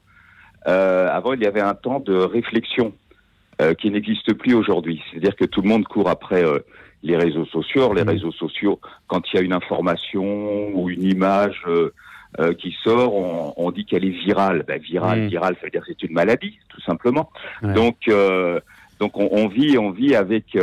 Euh, 0.68 1.07
avant, 1.12 1.33
il 1.33 1.44
y 1.44 1.45
avait 1.45 1.62
un 1.62 1.75
temps 1.75 2.00
de 2.00 2.16
réflexion 2.16 2.94
euh, 3.62 3.74
qui 3.74 3.92
n'existe 3.92 4.33
plus 4.33 4.54
aujourd'hui. 4.54 5.01
C'est-à-dire 5.12 5.36
que 5.36 5.45
tout 5.45 5.62
le 5.62 5.69
monde 5.69 5.86
court 5.86 6.10
après 6.10 6.44
les 7.04 7.16
réseaux 7.16 7.45
sociaux. 7.45 7.94
Les 7.94 8.04
mmh. 8.04 8.10
réseaux 8.10 8.31
sociaux, 8.31 8.80
quand 9.07 9.22
il 9.31 9.36
y 9.36 9.39
a 9.39 9.44
une 9.44 9.54
information 9.54 10.69
ou 10.74 10.89
une 10.89 11.04
image 11.04 11.63
qui 12.57 12.75
sort, 12.83 13.13
on, 13.57 13.72
dit 13.72 13.86
qu'elle 13.86 14.04
est 14.04 14.10
virale. 14.25 14.66
Ben, 14.68 14.81
virale, 14.81 15.22
mmh. 15.22 15.27
virale, 15.27 15.56
ça 15.56 15.66
veut 15.66 15.72
dire 15.72 15.81
que 15.81 15.88
c'est 15.88 16.04
une 16.04 16.13
maladie, 16.13 16.57
tout 16.68 16.81
simplement. 16.81 17.30
Donc, 17.62 18.10
donc 19.00 19.18
on, 19.18 19.48
vit, 19.48 19.77
on 19.77 19.92
vit 19.92 20.16
avec 20.16 20.57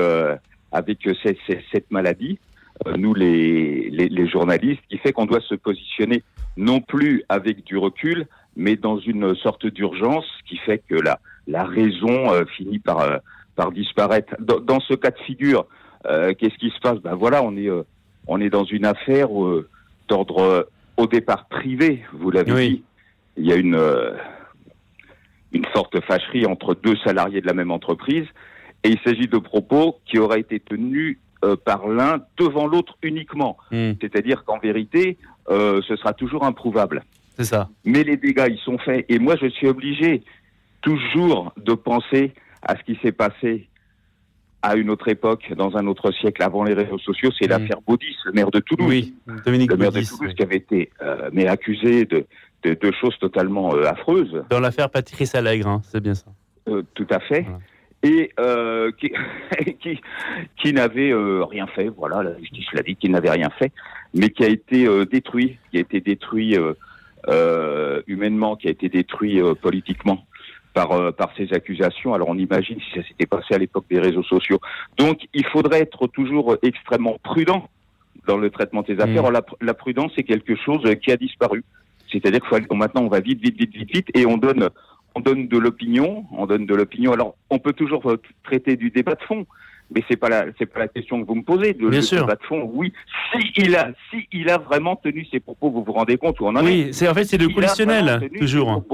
avec 0.72 1.08
cette, 1.22 1.38
cette 1.70 1.90
maladie. 1.90 2.38
Euh, 2.86 2.96
nous 2.96 3.14
les, 3.14 3.90
les, 3.90 4.28
journalistes, 4.28 4.82
qui 4.88 4.98
fait 4.98 5.12
qu'on 5.12 5.26
doit 5.26 5.40
se 5.42 5.54
positionner 5.54 6.22
non 6.56 6.80
plus 6.80 7.22
avec 7.28 7.64
du 7.64 7.76
recul, 7.76 8.26
mais 8.56 8.76
dans 8.76 8.98
une 8.98 9.34
sorte 9.36 9.66
d'urgence 9.66 10.24
qui 10.48 10.56
fait 10.56 10.82
que 10.88 10.94
la, 10.94 11.20
la 11.46 11.64
raison 11.64 12.32
euh, 12.32 12.44
finit 12.56 12.78
par, 12.78 13.00
euh, 13.00 13.18
par 13.56 13.72
disparaître. 13.72 14.34
Dans, 14.40 14.80
ce 14.80 14.94
cas 14.94 15.10
de 15.10 15.18
figure, 15.18 15.66
qu'est-ce 16.04 16.58
qui 16.58 16.70
se 16.70 16.80
passe? 16.80 16.98
Ben 16.98 17.14
voilà, 17.14 17.42
on 17.44 17.56
est, 17.56 17.68
on 18.26 18.40
est 18.40 18.50
dans 18.50 18.64
une 18.64 18.86
affaire 18.86 19.28
d'ordre 20.08 20.68
au 20.96 21.06
départ 21.06 21.46
privé, 21.46 22.02
vous 22.12 22.30
l'avez 22.30 22.68
dit. 22.68 22.82
Il 23.36 23.46
y 23.46 23.52
a 23.52 23.56
une, 23.56 23.80
une 25.52 25.64
forte 25.66 26.00
fâcherie 26.00 26.46
entre 26.46 26.74
deux 26.74 26.96
salariés 27.04 27.40
de 27.40 27.46
la 27.46 27.54
même 27.54 27.70
entreprise, 27.70 28.26
et 28.82 28.88
il 28.88 28.98
s'agit 29.04 29.28
de 29.28 29.38
propos 29.38 30.00
qui 30.06 30.18
auraient 30.18 30.40
été 30.40 30.58
tenus 30.58 31.18
euh, 31.44 31.56
par 31.56 31.88
l'un 31.88 32.20
devant 32.38 32.68
l'autre 32.68 32.96
uniquement. 33.02 33.56
Hmm. 33.72 33.94
C'est-à-dire 34.00 34.44
qu'en 34.44 34.58
vérité, 34.58 35.18
euh, 35.50 35.80
ce 35.88 35.96
sera 35.96 36.12
toujours 36.12 36.44
improuvable. 36.44 37.02
C'est 37.36 37.46
ça. 37.46 37.68
Mais 37.84 38.04
les 38.04 38.16
dégâts, 38.16 38.46
ils 38.48 38.58
sont 38.58 38.78
faits. 38.78 39.06
Et 39.08 39.18
moi, 39.18 39.34
je 39.42 39.48
suis 39.48 39.66
obligé 39.66 40.22
toujours 40.82 41.52
de 41.56 41.74
penser 41.74 42.32
à 42.62 42.76
ce 42.76 42.82
qui 42.84 42.96
s'est 43.02 43.10
passé 43.10 43.68
à 44.62 44.76
une 44.76 44.88
autre 44.88 45.08
époque, 45.08 45.52
dans 45.56 45.76
un 45.76 45.88
autre 45.88 46.12
siècle, 46.12 46.40
avant 46.44 46.62
les 46.62 46.74
réseaux 46.74 46.98
sociaux, 46.98 47.30
c'est 47.36 47.46
hmm. 47.46 47.50
l'affaire 47.50 47.80
Baudis, 47.84 48.16
le 48.24 48.32
maire 48.32 48.52
de 48.52 48.60
Toulouse. 48.60 48.86
Oui, 48.88 49.14
Dominique 49.44 49.72
Le 49.72 49.78
maire 49.78 49.90
de 49.90 50.00
Toulouse 50.00 50.34
qui 50.36 50.42
avait 50.44 50.58
été 50.58 50.90
euh, 51.02 51.28
mais 51.32 51.48
accusé 51.48 52.04
de, 52.04 52.24
de, 52.62 52.92
choses 52.92 53.18
totalement 53.18 53.74
affreuses. 53.74 54.44
Dans 54.48 54.60
l'affaire 54.60 54.90
Patrice 54.90 55.34
Allègre, 55.34 55.66
hein, 55.66 55.80
c'est 55.82 56.00
bien 56.00 56.14
ça. 56.14 56.26
tout 56.94 57.06
à 57.10 57.18
fait 57.18 57.46
et 58.02 58.32
euh, 58.40 58.90
qui, 58.92 59.12
qui, 59.80 60.00
qui 60.56 60.72
n'avait 60.72 61.12
euh, 61.12 61.44
rien 61.44 61.66
fait, 61.66 61.88
voilà, 61.88 62.22
la 62.22 62.38
justice 62.38 62.66
l'a 62.72 62.82
dit, 62.82 62.96
qui 62.96 63.08
n'avait 63.08 63.30
rien 63.30 63.50
fait, 63.50 63.72
mais 64.14 64.30
qui 64.30 64.44
a 64.44 64.48
été 64.48 64.86
euh, 64.86 65.04
détruit, 65.04 65.58
qui 65.70 65.78
a 65.78 65.80
été 65.80 66.00
détruit 66.00 66.56
euh, 67.28 68.02
humainement, 68.06 68.56
qui 68.56 68.68
a 68.68 68.70
été 68.70 68.88
détruit 68.88 69.40
politiquement 69.60 70.26
par, 70.74 71.14
par 71.14 71.30
ces 71.36 71.52
accusations. 71.52 72.14
Alors 72.14 72.28
on 72.28 72.38
imagine 72.38 72.78
si 72.80 73.00
ça 73.00 73.06
s'était 73.06 73.26
passé 73.26 73.54
à 73.54 73.58
l'époque 73.58 73.84
des 73.88 74.00
réseaux 74.00 74.24
sociaux. 74.24 74.58
Donc 74.96 75.20
il 75.32 75.46
faudrait 75.46 75.80
être 75.80 76.08
toujours 76.08 76.56
extrêmement 76.62 77.18
prudent 77.22 77.68
dans 78.26 78.36
le 78.36 78.50
traitement 78.50 78.82
des 78.82 79.00
affaires. 79.00 79.30
Mmh. 79.30 79.32
La, 79.32 79.42
la, 79.60 79.74
prudence, 79.74 80.12
c'est 80.16 80.22
quelque 80.22 80.56
chose 80.56 80.82
qui 81.02 81.12
a 81.12 81.16
disparu. 81.16 81.64
C'est-à-dire 82.10 82.40
que 82.40 82.74
maintenant 82.74 83.02
on 83.02 83.08
va 83.08 83.20
vite, 83.20 83.40
vite, 83.40 83.56
vite, 83.56 83.74
vite, 83.74 83.90
vite, 83.94 84.08
et 84.14 84.26
on 84.26 84.36
donne 84.36 84.68
on 85.14 85.20
donne 85.20 85.48
de 85.48 85.58
l'opinion, 85.58 86.24
on 86.32 86.46
donne 86.46 86.66
de 86.66 86.74
l'opinion. 86.74 87.12
Alors, 87.12 87.36
on 87.50 87.58
peut 87.58 87.72
toujours 87.72 88.10
euh, 88.10 88.20
traiter 88.44 88.76
du 88.76 88.90
débat 88.90 89.14
de 89.14 89.22
fond, 89.22 89.46
mais 89.94 90.02
c'est 90.08 90.16
pas 90.16 90.28
la 90.28 90.46
c'est 90.58 90.66
pas 90.66 90.80
la 90.80 90.88
question 90.88 91.20
que 91.20 91.26
vous 91.26 91.34
me 91.34 91.42
posez. 91.42 91.74
De, 91.74 91.88
Bien 91.88 92.00
le 92.00 92.20
débat 92.20 92.36
de 92.36 92.42
fond, 92.42 92.70
oui. 92.72 92.92
Si 93.32 93.52
il 93.56 93.76
a 93.76 93.90
si 94.10 94.26
il 94.32 94.48
a 94.50 94.58
vraiment 94.58 94.96
tenu 94.96 95.26
ses 95.30 95.40
propos, 95.40 95.70
vous 95.70 95.84
vous 95.84 95.92
rendez 95.92 96.16
compte 96.16 96.40
où 96.40 96.46
on 96.46 96.56
en 96.56 96.64
oui, 96.64 96.88
c'est 96.92 97.08
en 97.08 97.14
fait 97.14 97.24
c'est 97.24 97.38
le 97.38 97.48
conditionnel 97.48 98.30
toujours. 98.38 98.84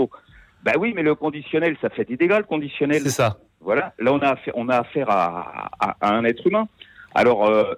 Ben 0.65 0.73
oui, 0.79 0.93
mais 0.95 1.05
le 1.05 1.15
conditionnel, 1.15 1.77
ça 1.81 1.89
fait 1.89 2.05
des 2.05 2.17
dégâts. 2.17 2.39
Le 2.39 2.43
conditionnel. 2.43 3.01
C'est 3.03 3.11
ça. 3.11 3.39
Voilà. 3.61 3.95
Là, 4.01 4.13
on 4.13 4.19
a 4.19 4.31
affaire, 4.31 4.55
on 4.57 4.69
a 4.69 4.79
affaire 4.79 5.09
à, 5.09 5.71
à, 5.81 6.15
un 6.15 6.25
être 6.25 6.47
humain. 6.47 6.69
Alors. 7.15 7.47
Euh, 7.47 7.75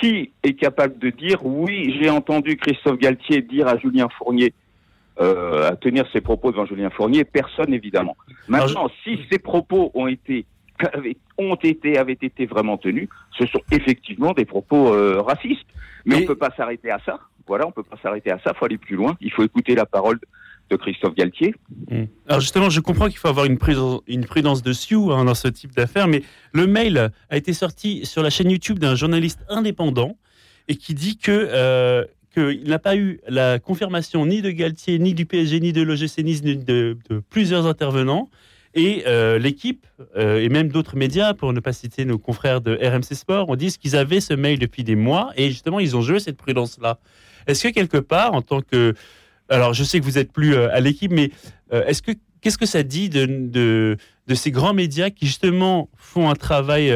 qui 0.00 0.32
est 0.42 0.54
capable 0.54 0.98
de 0.98 1.10
dire 1.10 1.44
oui, 1.44 1.96
j'ai 2.00 2.10
entendu 2.10 2.56
Christophe 2.56 2.98
Galtier 2.98 3.42
dire 3.42 3.68
à 3.68 3.78
Julien 3.78 4.08
Fournier 4.18 4.52
euh, 5.20 5.70
à 5.70 5.76
tenir 5.76 6.04
ses 6.12 6.20
propos 6.20 6.50
devant 6.50 6.66
Julien 6.66 6.90
Fournier 6.90 7.24
Personne, 7.24 7.72
évidemment. 7.72 8.16
Maintenant, 8.48 8.90
si 9.04 9.20
ces 9.30 9.38
propos 9.38 9.90
ont 9.94 10.06
été 10.06 10.46
ont 11.38 11.54
été, 11.54 11.98
avaient 11.98 12.18
été 12.20 12.46
vraiment 12.46 12.76
tenus, 12.76 13.08
ce 13.38 13.46
sont 13.46 13.60
effectivement 13.70 14.32
des 14.32 14.44
propos 14.44 14.92
euh, 14.92 15.20
racistes. 15.20 15.66
Mais, 16.04 16.16
on 16.16 16.20
ne 16.20 16.26
peut 16.26 16.34
pas 16.34 16.50
s'arrêter 16.56 16.90
à 16.90 16.98
ça. 17.06 17.20
Voilà, 17.46 17.66
on 17.66 17.70
peut 17.70 17.84
pas 17.84 17.96
s'arrêter 18.02 18.30
à 18.30 18.38
ça. 18.38 18.52
Il 18.54 18.58
faut 18.58 18.64
aller 18.64 18.78
plus 18.78 18.96
loin. 18.96 19.16
Il 19.20 19.30
faut 19.30 19.44
écouter 19.44 19.74
la 19.74 19.86
parole 19.86 20.18
de 20.70 20.76
Christophe 20.76 21.14
Galtier. 21.14 21.54
Mmh. 21.90 22.04
Alors 22.28 22.40
justement, 22.40 22.70
je 22.70 22.80
comprends 22.80 23.08
qu'il 23.08 23.18
faut 23.18 23.28
avoir 23.28 23.46
une 23.46 23.58
prudence, 23.58 24.00
une 24.06 24.24
prudence 24.24 24.62
de 24.62 24.72
Sioux 24.72 25.12
hein, 25.12 25.24
dans 25.24 25.34
ce 25.34 25.48
type 25.48 25.74
d'affaires, 25.74 26.08
mais 26.08 26.22
le 26.52 26.66
mail 26.66 27.10
a 27.30 27.36
été 27.36 27.52
sorti 27.52 28.06
sur 28.06 28.22
la 28.22 28.30
chaîne 28.30 28.50
YouTube 28.50 28.78
d'un 28.78 28.94
journaliste 28.94 29.44
indépendant 29.48 30.16
et 30.68 30.76
qui 30.76 30.94
dit 30.94 31.18
que 31.18 31.30
euh, 31.30 32.04
qu'il 32.34 32.68
n'a 32.68 32.78
pas 32.78 32.96
eu 32.96 33.20
la 33.28 33.58
confirmation 33.58 34.26
ni 34.26 34.42
de 34.42 34.50
Galtier, 34.50 34.98
ni 34.98 35.14
du 35.14 35.26
PSG, 35.26 35.60
ni 35.60 35.72
de 35.72 35.82
l'OGC, 35.82 36.18
ni 36.18 36.40
de, 36.40 36.96
plusieurs 37.30 37.66
intervenants. 37.66 38.28
Et 38.76 39.04
euh, 39.06 39.38
l'équipe, 39.38 39.86
euh, 40.16 40.40
et 40.40 40.48
même 40.48 40.68
d'autres 40.68 40.96
médias, 40.96 41.32
pour 41.32 41.52
ne 41.52 41.60
pas 41.60 41.72
citer 41.72 42.04
nos 42.04 42.18
confrères 42.18 42.60
de 42.60 42.76
RMC 42.76 43.14
Sport, 43.14 43.48
ont 43.48 43.54
dit 43.54 43.70
qu'ils 43.78 43.94
avaient 43.94 44.20
ce 44.20 44.34
mail 44.34 44.58
depuis 44.58 44.82
des 44.82 44.96
mois, 44.96 45.32
et 45.36 45.48
justement, 45.48 45.78
ils 45.78 45.96
ont 45.96 46.02
joué 46.02 46.18
cette 46.18 46.36
prudence-là. 46.36 46.98
Est-ce 47.46 47.68
que 47.68 47.72
quelque 47.72 47.98
part, 47.98 48.34
en 48.34 48.42
tant 48.42 48.62
que... 48.62 48.94
Alors, 49.48 49.74
je 49.74 49.84
sais 49.84 50.00
que 50.00 50.04
vous 50.04 50.18
êtes 50.18 50.32
plus 50.32 50.54
euh, 50.54 50.74
à 50.74 50.80
l'équipe, 50.80 51.12
mais 51.12 51.30
est-ce 51.70 52.02
que 52.02 52.12
Qu'est-ce 52.40 52.58
que 52.58 52.66
ça 52.66 52.82
dit 52.82 53.08
de, 53.08 53.24
de, 53.26 54.34
ces 54.34 54.50
grands 54.50 54.74
médias 54.74 55.08
qui 55.08 55.24
justement 55.24 55.88
font 55.96 56.28
un 56.28 56.34
travail 56.34 56.92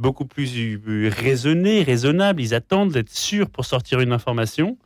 beaucoup 0.00 0.24
plus 0.24 0.80
raisonné, 1.08 1.82
raisonnable 1.82 2.40
Ils 2.40 2.54
attendent 2.54 2.92
d'être 2.92 3.10
sûrs 3.10 3.48
pour 3.48 3.64
sortir 3.64 4.00
une 4.00 4.12
information. 4.12 4.78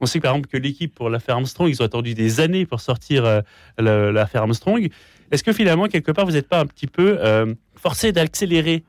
On 0.00 0.06
sait 0.06 0.20
par 0.20 0.32
exemple 0.32 0.48
que 0.48 0.56
l'équipe 0.56 0.94
pour 0.94 1.10
l'affaire 1.10 1.36
Armstrong, 1.36 1.68
ils 1.68 1.82
ont 1.82 1.84
attendu 1.84 2.14
des 2.14 2.40
années 2.40 2.66
pour 2.66 2.80
sortir 2.80 3.24
euh, 3.24 3.40
l'affaire 4.12 4.42
Armstrong. 4.42 4.88
Est-ce 5.32 5.42
que 5.42 5.52
finalement, 5.52 5.86
quelque 5.86 6.12
part, 6.12 6.24
vous 6.24 6.32
n'êtes 6.32 6.48
pas 6.48 6.60
un 6.60 6.66
petit 6.66 6.86
peu 6.86 7.18
euh, 7.18 7.54
forcé 7.74 8.12
d'accélérer 8.12 8.84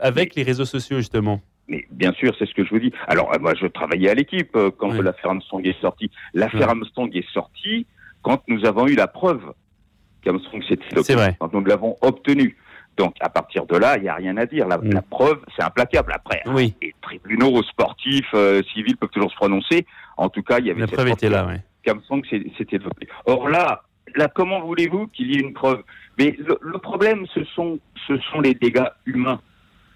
avec 0.00 0.34
les 0.34 0.42
réseaux 0.42 0.64
sociaux, 0.64 0.96
justement? 0.96 1.40
Mais 1.68 1.86
bien 1.92 2.12
sûr, 2.14 2.34
c'est 2.36 2.46
ce 2.46 2.54
que 2.54 2.64
je 2.64 2.70
vous 2.70 2.80
dis. 2.80 2.92
Alors, 3.06 3.30
moi, 3.40 3.54
je 3.54 3.68
travaillais 3.68 4.10
à 4.10 4.14
l'équipe 4.14 4.56
quand 4.76 4.92
l'affaire 5.00 5.30
Armstrong 5.30 5.64
est 5.64 5.80
sortie. 5.80 6.10
L'affaire 6.34 6.70
Armstrong 6.70 7.14
est 7.14 7.30
sortie 7.32 7.86
quand 8.22 8.42
nous 8.48 8.64
avons 8.64 8.88
eu 8.88 8.96
la 8.96 9.06
preuve 9.06 9.52
qu'Armstrong 10.22 10.62
s'était 10.64 10.84
quand 11.38 11.52
nous 11.52 11.64
l'avons 11.64 11.96
obtenu. 12.00 12.56
Donc, 12.96 13.14
à 13.20 13.28
partir 13.28 13.66
de 13.66 13.76
là, 13.76 13.96
il 13.96 14.02
n'y 14.02 14.08
a 14.08 14.14
rien 14.14 14.36
à 14.36 14.46
dire. 14.46 14.68
La, 14.68 14.78
mm. 14.78 15.02
preuve, 15.08 15.40
c'est 15.56 15.62
implacable. 15.62 16.12
Après, 16.14 16.42
oui. 16.46 16.74
les 16.82 16.94
tribunaux 17.00 17.62
sportifs, 17.62 18.28
euh, 18.34 18.62
civils 18.74 18.96
peuvent 18.96 19.10
toujours 19.10 19.30
se 19.30 19.36
prononcer. 19.36 19.86
En 20.16 20.28
tout 20.28 20.42
cas, 20.42 20.58
il 20.58 20.66
y 20.66 20.70
avait 20.70 20.80
la 20.80 20.86
preuve 20.86 21.08
était 21.08 21.30
là, 21.30 21.46
oui. 21.48 21.54
qu'Armstrong 21.82 22.24
s'était. 22.26 22.78
Or 23.24 23.48
là, 23.48 23.82
là, 24.14 24.28
comment 24.28 24.60
voulez-vous 24.60 25.06
qu'il 25.08 25.30
y 25.30 25.38
ait 25.38 25.40
une 25.40 25.54
preuve? 25.54 25.82
Mais 26.18 26.36
le, 26.38 26.78
problème, 26.78 27.26
ce 27.34 27.44
sont, 27.44 27.78
ce 28.06 28.18
sont 28.18 28.40
les 28.40 28.54
dégâts 28.54 28.88
humains 29.06 29.40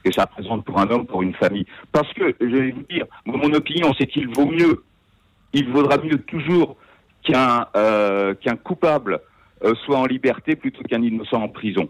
que 0.02 0.12
ça 0.12 0.22
représente 0.22 0.64
pour 0.64 0.78
un 0.78 0.88
homme, 0.90 1.06
pour 1.06 1.22
une 1.22 1.34
famille. 1.34 1.66
Parce 1.92 2.12
que, 2.14 2.34
je 2.40 2.46
vais 2.46 2.70
vous 2.70 2.84
dire, 2.88 3.06
mon 3.26 3.52
opinion, 3.52 3.92
c'est 3.98 4.06
qu'il 4.06 4.28
vaut 4.28 4.46
mieux, 4.46 4.84
il 5.52 5.68
vaudra 5.70 5.98
mieux 5.98 6.18
toujours 6.18 6.76
qu'un 7.22 7.66
euh, 7.74 8.34
qu'un 8.34 8.56
coupable 8.56 9.20
euh, 9.64 9.74
soit 9.84 9.98
en 9.98 10.06
liberté 10.06 10.56
plutôt 10.56 10.82
qu'un 10.82 11.02
innocent 11.02 11.40
en 11.40 11.48
prison. 11.48 11.88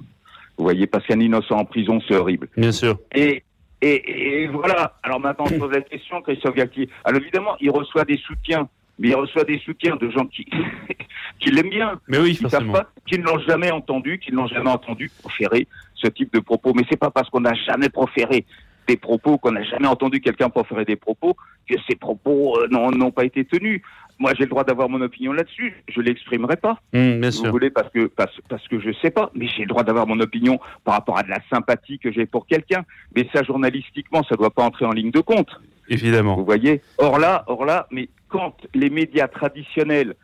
Vous 0.57 0.65
voyez, 0.65 0.87
parce 0.87 1.07
qu'un 1.07 1.21
innocent 1.21 1.57
en 1.57 1.65
prison, 1.65 2.01
c'est 2.07 2.15
horrible. 2.15 2.49
Bien 2.57 2.73
sûr. 2.73 2.99
Et, 3.15 3.43
et, 3.81 4.43
et 4.43 4.47
voilà. 4.49 4.97
Alors 5.03 5.21
maintenant, 5.21 5.47
je 5.47 5.57
pose 5.57 5.73
la 5.73 5.81
question, 5.81 6.23
Christophe 6.23 6.55
Galtier. 6.55 6.89
Alors 7.05 7.21
évidemment, 7.21 7.57
il 7.61 7.71
reçoit 7.71 8.05
des 8.05 8.19
soutiens, 8.19 8.69
mais 8.99 9.09
il 9.09 9.17
reçoit 9.17 9.45
des 9.45 9.59
soutiens 9.59 9.97
de 9.97 10.11
gens 10.11 10.27
qui, 10.27 10.47
qui 11.41 11.51
l'aiment 11.51 11.71
bien. 11.71 12.01
Mais 12.09 12.19
oui, 12.19 12.37
qui 12.37 12.49
savent 12.49 12.71
pas, 12.71 12.87
qui 13.07 13.19
ne 13.19 13.25
l'ont 13.25 13.41
jamais 13.41 13.71
entendu, 13.71 14.19
qui 14.19 14.31
ne 14.31 14.37
l'ont 14.37 14.47
jamais 14.47 14.71
entendu 14.71 15.11
proférer 15.21 15.67
ce 15.95 16.07
type 16.09 16.33
de 16.33 16.41
propos. 16.41 16.73
Mais 16.75 16.83
c'est 16.89 16.99
pas 16.99 17.11
parce 17.11 17.29
qu'on 17.31 17.41
n'a 17.41 17.55
jamais 17.55 17.89
proféré 17.89 18.45
des 18.87 18.97
propos, 18.97 19.39
qu'on 19.39 19.53
n'a 19.53 19.63
jamais 19.65 19.87
entendu 19.87 20.21
quelqu'un 20.21 20.51
proférer 20.51 20.85
des 20.85 20.97
propos, 20.97 21.37
que 21.69 21.75
ces 21.89 21.97
propos 21.97 22.59
euh, 22.61 22.69
n'ont 22.69 23.11
pas 23.11 23.25
été 23.25 23.45
tenus. 23.45 23.83
Moi, 24.19 24.33
j'ai 24.37 24.45
le 24.45 24.51
droit 24.51 24.65
d'avoir 24.65 24.89
mon 24.89 25.01
opinion 25.01 25.33
là-dessus. 25.33 25.83
Je 25.89 26.01
l'exprimerai 26.01 26.57
pas. 26.57 26.79
Mmh, 26.93 27.21
bien 27.21 27.31
sûr. 27.31 27.47
Vous 27.47 27.51
voulez 27.51 27.71
parce 27.71 27.91
que 27.91 28.07
parce, 28.07 28.33
parce 28.49 28.67
que 28.69 28.79
je 28.81 28.91
sais 29.03 29.11
pas, 29.11 29.31
mais 29.35 29.49
j'ai 29.49 29.63
le 29.63 29.69
droit 29.69 29.83
d'avoir 29.83 30.07
mon 30.07 30.21
opinion 30.21 30.59
par 30.85 30.95
rapport 30.95 31.19
à 31.19 31.23
de 31.23 31.31
la 31.31 31.41
sympathie 31.51 31.99
que 31.99 32.13
j'ai 32.13 32.27
pour 32.27 32.47
quelqu'un. 32.47 32.85
Mais 33.17 33.29
ça, 33.33 33.43
journalistiquement, 33.43 34.23
ça 34.23 34.37
doit 34.37 34.51
pas 34.51 34.63
entrer 34.63 34.85
en 34.85 34.93
ligne 34.93 35.11
de 35.11 35.21
compte. 35.21 35.51
Évidemment. 35.89 36.37
Vous 36.37 36.45
voyez? 36.45 36.81
Or 36.99 37.19
là, 37.19 37.45
or 37.47 37.65
là, 37.65 37.87
mais 37.91 38.09
quand 38.29 38.55
les 38.75 38.91
médias 38.91 39.29
traditionnels 39.29 40.15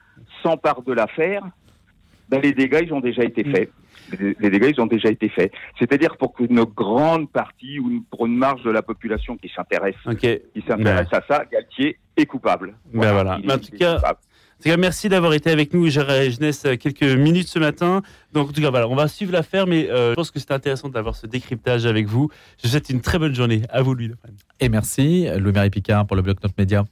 s'emparent 0.42 0.82
de 0.82 0.92
l'affaire, 0.92 1.42
ben 2.30 2.40
les 2.40 2.52
dégâts 2.52 2.82
ils 2.86 2.94
ont 2.94 3.00
déjà 3.00 3.24
été 3.24 3.44
faits 3.44 3.70
les 4.18 4.50
dégâts, 4.50 4.72
ils 4.76 4.80
ont 4.80 4.86
déjà 4.86 5.10
été 5.10 5.28
faits. 5.28 5.52
C'est-à-dire 5.78 6.16
pour 6.16 6.34
qu'une 6.34 6.64
grande 6.64 7.30
partie 7.30 7.78
ou 7.78 8.04
pour 8.10 8.26
une 8.26 8.36
marge 8.36 8.62
de 8.62 8.70
la 8.70 8.82
population 8.82 9.36
qui 9.36 9.50
s'intéresse, 9.54 9.96
qui 10.18 10.64
s'intéresse 10.66 11.08
à 11.12 11.22
ça, 11.28 11.44
Galtier 11.50 11.98
est 12.16 12.26
coupable. 12.26 12.74
Ben 12.92 13.12
voilà. 13.12 13.36
en, 13.36 13.58
tout 13.58 13.76
cas, 13.76 14.76
merci 14.76 15.08
d'avoir 15.08 15.32
été 15.32 15.50
avec 15.50 15.72
nous, 15.72 15.88
Jeunesse, 15.88 16.66
quelques 16.78 17.02
minutes 17.02 17.48
ce 17.48 17.58
matin. 17.58 18.02
Donc, 18.32 18.50
en 18.50 18.52
tout 18.52 18.60
cas, 18.60 18.70
voilà, 18.70 18.88
on 18.88 18.96
va 18.96 19.08
suivre 19.08 19.32
l'affaire, 19.32 19.66
mais 19.66 19.88
euh, 19.88 20.10
je 20.10 20.14
pense 20.14 20.30
que 20.30 20.38
c'est 20.38 20.52
intéressant 20.52 20.88
d'avoir 20.88 21.14
ce 21.16 21.26
décryptage 21.26 21.86
avec 21.86 22.06
vous. 22.06 22.28
Je 22.58 22.64
vous 22.64 22.72
souhaite 22.72 22.90
une 22.90 23.00
très 23.00 23.18
bonne 23.18 23.34
journée. 23.34 23.62
À 23.70 23.82
vous, 23.82 23.94
Louis 23.94 24.12
Et 24.60 24.68
merci, 24.68 25.28
Louis-Marie 25.38 25.70
Picard, 25.70 26.06
pour 26.06 26.16
le 26.16 26.22
bloc 26.22 26.42
Note 26.42 26.56
Média. 26.58 26.84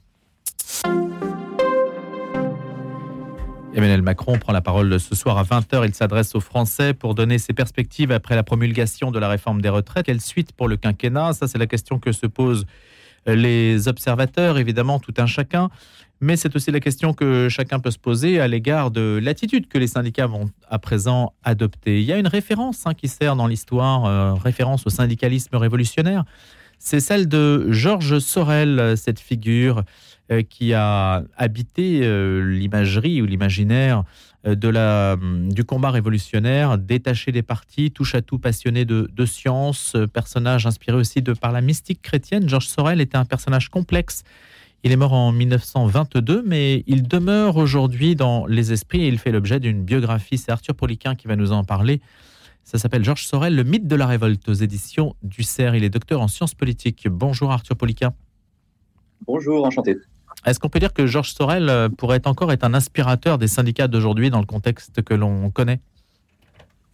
Emmanuel 3.73 4.01
Macron 4.01 4.37
prend 4.39 4.51
la 4.51 4.61
parole 4.61 4.99
ce 4.99 5.15
soir 5.15 5.37
à 5.37 5.43
20h. 5.43 5.85
Il 5.85 5.93
s'adresse 5.93 6.33
aux 6.33 6.39
Français 6.39 6.93
pour 6.93 7.13
donner 7.13 7.37
ses 7.37 7.53
perspectives 7.53 8.11
après 8.11 8.35
la 8.35 8.43
promulgation 8.43 9.11
de 9.11 9.19
la 9.19 9.29
réforme 9.29 9.61
des 9.61 9.69
retraites. 9.69 10.07
Quelle 10.07 10.21
suite 10.21 10.53
pour 10.53 10.67
le 10.67 10.75
quinquennat? 10.75 11.33
Ça, 11.33 11.47
c'est 11.47 11.59
la 11.59 11.67
question 11.67 11.99
que 11.99 12.11
se 12.11 12.25
posent 12.25 12.65
les 13.27 13.87
observateurs, 13.87 14.57
évidemment, 14.57 14.99
tout 14.99 15.13
un 15.17 15.27
chacun. 15.27 15.69
Mais 16.19 16.35
c'est 16.35 16.55
aussi 16.55 16.71
la 16.71 16.79
question 16.79 17.13
que 17.13 17.47
chacun 17.47 17.79
peut 17.79 17.91
se 17.91 17.99
poser 17.99 18.39
à 18.39 18.47
l'égard 18.47 18.91
de 18.91 19.19
l'attitude 19.21 19.67
que 19.67 19.77
les 19.77 19.87
syndicats 19.87 20.27
vont 20.27 20.49
à 20.67 20.79
présent 20.79 21.33
adopter. 21.43 21.99
Il 21.99 22.05
y 22.05 22.11
a 22.11 22.17
une 22.17 22.27
référence 22.27 22.85
hein, 22.85 22.93
qui 22.93 23.07
sert 23.07 23.35
dans 23.35 23.47
l'histoire, 23.47 24.05
euh, 24.05 24.33
référence 24.33 24.85
au 24.87 24.89
syndicalisme 24.89 25.55
révolutionnaire. 25.55 26.25
C'est 26.79 26.99
celle 26.99 27.27
de 27.27 27.71
Georges 27.71 28.19
Sorel, 28.19 28.95
cette 28.97 29.19
figure 29.19 29.83
qui 30.47 30.73
a 30.73 31.23
habité 31.37 32.01
euh, 32.03 32.41
l'imagerie 32.41 33.21
ou 33.21 33.25
l'imaginaire 33.25 34.03
euh, 34.45 34.55
la, 34.71 35.17
du 35.49 35.63
combat 35.63 35.91
révolutionnaire, 35.91 36.77
détaché 36.77 37.31
des 37.31 37.41
partis, 37.41 37.91
touche 37.91 38.15
à 38.15 38.21
tout 38.21 38.39
passionné 38.39 38.85
de, 38.85 39.09
de 39.13 39.25
science, 39.25 39.97
personnage 40.13 40.65
inspiré 40.65 40.97
aussi 40.97 41.21
par 41.21 41.51
la 41.51 41.61
mystique 41.61 42.01
chrétienne. 42.01 42.47
Georges 42.47 42.67
Sorel 42.67 43.01
était 43.01 43.17
un 43.17 43.25
personnage 43.25 43.69
complexe. 43.69 44.23
Il 44.83 44.93
est 44.93 44.95
mort 44.95 45.11
en 45.11 45.33
1922, 45.33 46.43
mais 46.45 46.83
il 46.87 47.03
demeure 47.03 47.57
aujourd'hui 47.57 48.15
dans 48.15 48.45
les 48.45 48.71
esprits 48.71 49.01
et 49.01 49.07
il 49.09 49.19
fait 49.19 49.31
l'objet 49.31 49.59
d'une 49.59 49.83
biographie. 49.83 50.37
C'est 50.37 50.51
Arthur 50.51 50.73
Poliquin 50.73 51.15
qui 51.15 51.27
va 51.27 51.35
nous 51.35 51.51
en 51.51 51.65
parler. 51.65 51.99
Ça 52.63 52.77
s'appelle 52.77 53.03
Georges 53.03 53.25
Sorel, 53.25 53.55
le 53.55 53.63
mythe 53.63 53.87
de 53.87 53.95
la 53.95 54.05
révolte 54.05 54.47
aux 54.47 54.53
éditions 54.53 55.15
du 55.23 55.43
CERF. 55.43 55.75
Il 55.75 55.83
est 55.83 55.89
docteur 55.89 56.21
en 56.21 56.27
sciences 56.27 56.53
politiques. 56.53 57.07
Bonjour 57.09 57.51
Arthur 57.51 57.75
Poliquin. 57.75 58.13
Bonjour, 59.25 59.65
enchanté. 59.65 59.97
Est-ce 60.45 60.59
qu'on 60.59 60.69
peut 60.69 60.79
dire 60.79 60.93
que 60.93 61.05
Georges 61.05 61.33
Sorel 61.33 61.69
euh, 61.69 61.89
pourrait 61.89 62.21
encore 62.25 62.51
être 62.51 62.63
un 62.63 62.73
inspirateur 62.73 63.37
des 63.37 63.47
syndicats 63.47 63.87
d'aujourd'hui 63.87 64.29
dans 64.29 64.39
le 64.39 64.45
contexte 64.45 65.01
que 65.01 65.13
l'on 65.13 65.49
connaît? 65.49 65.79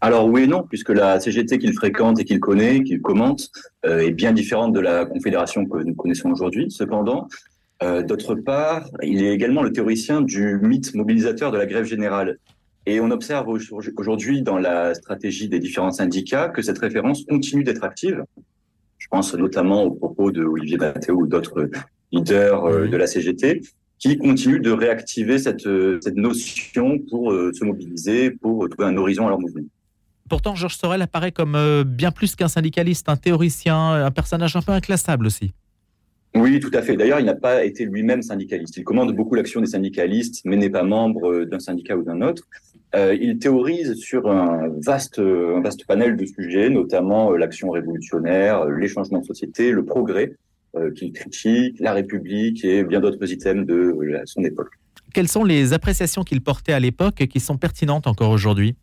Alors 0.01 0.27
oui 0.27 0.43
et 0.43 0.47
non, 0.47 0.63
puisque 0.63 0.89
la 0.89 1.19
CGT 1.19 1.57
qu'il 1.57 1.73
fréquente 1.73 2.19
et 2.19 2.25
qu'il 2.25 2.39
connaît, 2.39 2.83
qu'il 2.83 3.01
commente, 3.01 3.49
euh, 3.85 3.99
est 3.99 4.11
bien 4.11 4.33
différente 4.33 4.73
de 4.73 4.79
la 4.79 5.05
confédération 5.05 5.65
que 5.65 5.79
nous 5.79 5.95
connaissons 5.95 6.29
aujourd'hui. 6.29 6.69
Cependant, 6.69 7.27
euh, 7.83 8.03
d'autre 8.03 8.35
part, 8.35 8.87
il 9.01 9.23
est 9.23 9.33
également 9.33 9.63
le 9.63 9.71
théoricien 9.71 10.21
du 10.21 10.59
mythe 10.61 10.93
mobilisateur 10.95 11.51
de 11.51 11.57
la 11.57 11.65
grève 11.65 11.85
générale. 11.85 12.37
Et 12.85 12.99
on 12.99 13.09
observe 13.09 13.47
aujourd'hui 13.97 14.43
dans 14.43 14.59
la 14.59 14.93
stratégie 14.93 15.49
des 15.49 15.59
différents 15.59 15.91
syndicats 15.91 16.49
que 16.49 16.61
cette 16.61 16.77
référence 16.77 17.25
continue 17.25 17.63
d'être 17.63 17.83
active. 17.83 18.23
Je 18.99 19.07
pense 19.07 19.33
notamment 19.33 19.83
aux 19.83 19.91
propos 19.91 20.31
de 20.31 20.43
Olivier 20.43 20.77
Bathéo 20.77 21.15
ou 21.15 21.27
d'autres 21.27 21.69
leader 22.15 22.65
euh, 22.65 22.87
de 22.87 22.97
la 22.97 23.07
CGT, 23.07 23.61
qui 23.99 24.17
continue 24.17 24.59
de 24.59 24.71
réactiver 24.71 25.37
cette, 25.37 25.65
euh, 25.67 25.99
cette 26.01 26.15
notion 26.15 26.99
pour 27.09 27.31
euh, 27.31 27.51
se 27.53 27.63
mobiliser, 27.63 28.31
pour 28.31 28.67
trouver 28.69 28.87
un 28.87 28.97
horizon 28.97 29.27
à 29.27 29.29
leur 29.29 29.39
mouvement. 29.39 29.63
Pourtant, 30.27 30.55
Georges 30.55 30.77
Sorel 30.77 31.01
apparaît 31.01 31.31
comme 31.31 31.83
bien 31.85 32.09
plus 32.09 32.35
qu'un 32.35 32.47
syndicaliste, 32.47 33.09
un 33.09 33.15
théoricien, 33.15 33.91
un 33.91 34.09
personnage 34.09 34.55
un 34.55 34.61
peu 34.63 34.71
inclassable 34.71 35.27
aussi. 35.27 35.53
Oui, 36.33 36.59
tout 36.59 36.71
à 36.73 36.81
fait. 36.81 36.97
D'ailleurs, 36.97 37.19
il 37.19 37.27
n'a 37.27 37.35
pas 37.35 37.63
été 37.63 37.85
lui-même 37.85 38.23
syndicaliste. 38.23 38.75
Il 38.75 38.83
commande 38.83 39.15
beaucoup 39.15 39.35
l'action 39.35 39.61
des 39.61 39.67
syndicalistes, 39.67 40.41
mais 40.43 40.55
n'est 40.57 40.71
pas 40.71 40.81
membre 40.81 41.43
d'un 41.43 41.59
syndicat 41.59 41.95
ou 41.95 42.01
d'un 42.01 42.21
autre. 42.21 42.47
il 42.95 43.37
théorise 43.37 43.93
sur 43.97 44.27
un 44.31 44.67
vaste, 44.83 45.19
un 45.19 45.61
vaste 45.61 45.85
panel 45.85 46.17
de 46.17 46.25
sujets, 46.25 46.71
notamment 46.71 47.31
l'action 47.33 47.69
révolutionnaire, 47.69 48.65
les 48.65 48.87
changements 48.87 49.19
de 49.19 49.25
société, 49.25 49.71
le 49.71 49.85
progrès. 49.85 50.33
Euh, 50.77 50.91
qu'il 50.91 51.13
critique, 51.13 51.79
la 51.79 51.93
République 51.93 52.65
et 52.65 52.83
bien 52.83 52.99
d'autres 52.99 53.31
items 53.31 53.65
de 53.65 53.95
son 54.25 54.43
époque. 54.43 54.71
Quelles 55.13 55.29
sont 55.29 55.45
les 55.45 55.71
appréciations 55.71 56.23
qu'il 56.23 56.41
portait 56.41 56.73
à 56.73 56.81
l'époque 56.81 57.21
et 57.21 57.29
qui 57.29 57.39
sont 57.39 57.57
pertinentes 57.57 58.07
encore 58.07 58.31
aujourd'hui? 58.31 58.75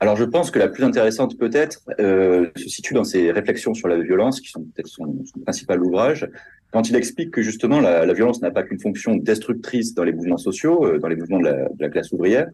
Alors, 0.00 0.16
je 0.16 0.24
pense 0.24 0.50
que 0.50 0.58
la 0.58 0.68
plus 0.68 0.84
intéressante 0.84 1.36
peut-être 1.36 1.80
euh, 2.00 2.48
se 2.56 2.70
situe 2.70 2.94
dans 2.94 3.04
ses 3.04 3.30
réflexions 3.30 3.74
sur 3.74 3.88
la 3.88 3.98
violence, 3.98 4.40
qui 4.40 4.48
sont 4.48 4.62
peut-être 4.62 4.86
son, 4.86 5.22
principal 5.42 5.82
ouvrage, 5.82 6.26
quand 6.72 6.88
il 6.88 6.96
explique 6.96 7.30
que 7.30 7.42
justement 7.42 7.80
la, 7.80 8.10
violence 8.14 8.40
n'a 8.40 8.50
pas 8.50 8.62
qu'une 8.62 8.80
fonction 8.80 9.16
destructrice 9.16 9.92
dans 9.94 10.04
les 10.04 10.12
mouvements 10.12 10.38
sociaux, 10.38 10.86
euh, 10.86 10.98
dans 10.98 11.08
les 11.08 11.16
mouvements 11.16 11.40
de 11.40 11.52
la, 11.78 11.88
classe 11.90 12.10
ouvrière, 12.12 12.48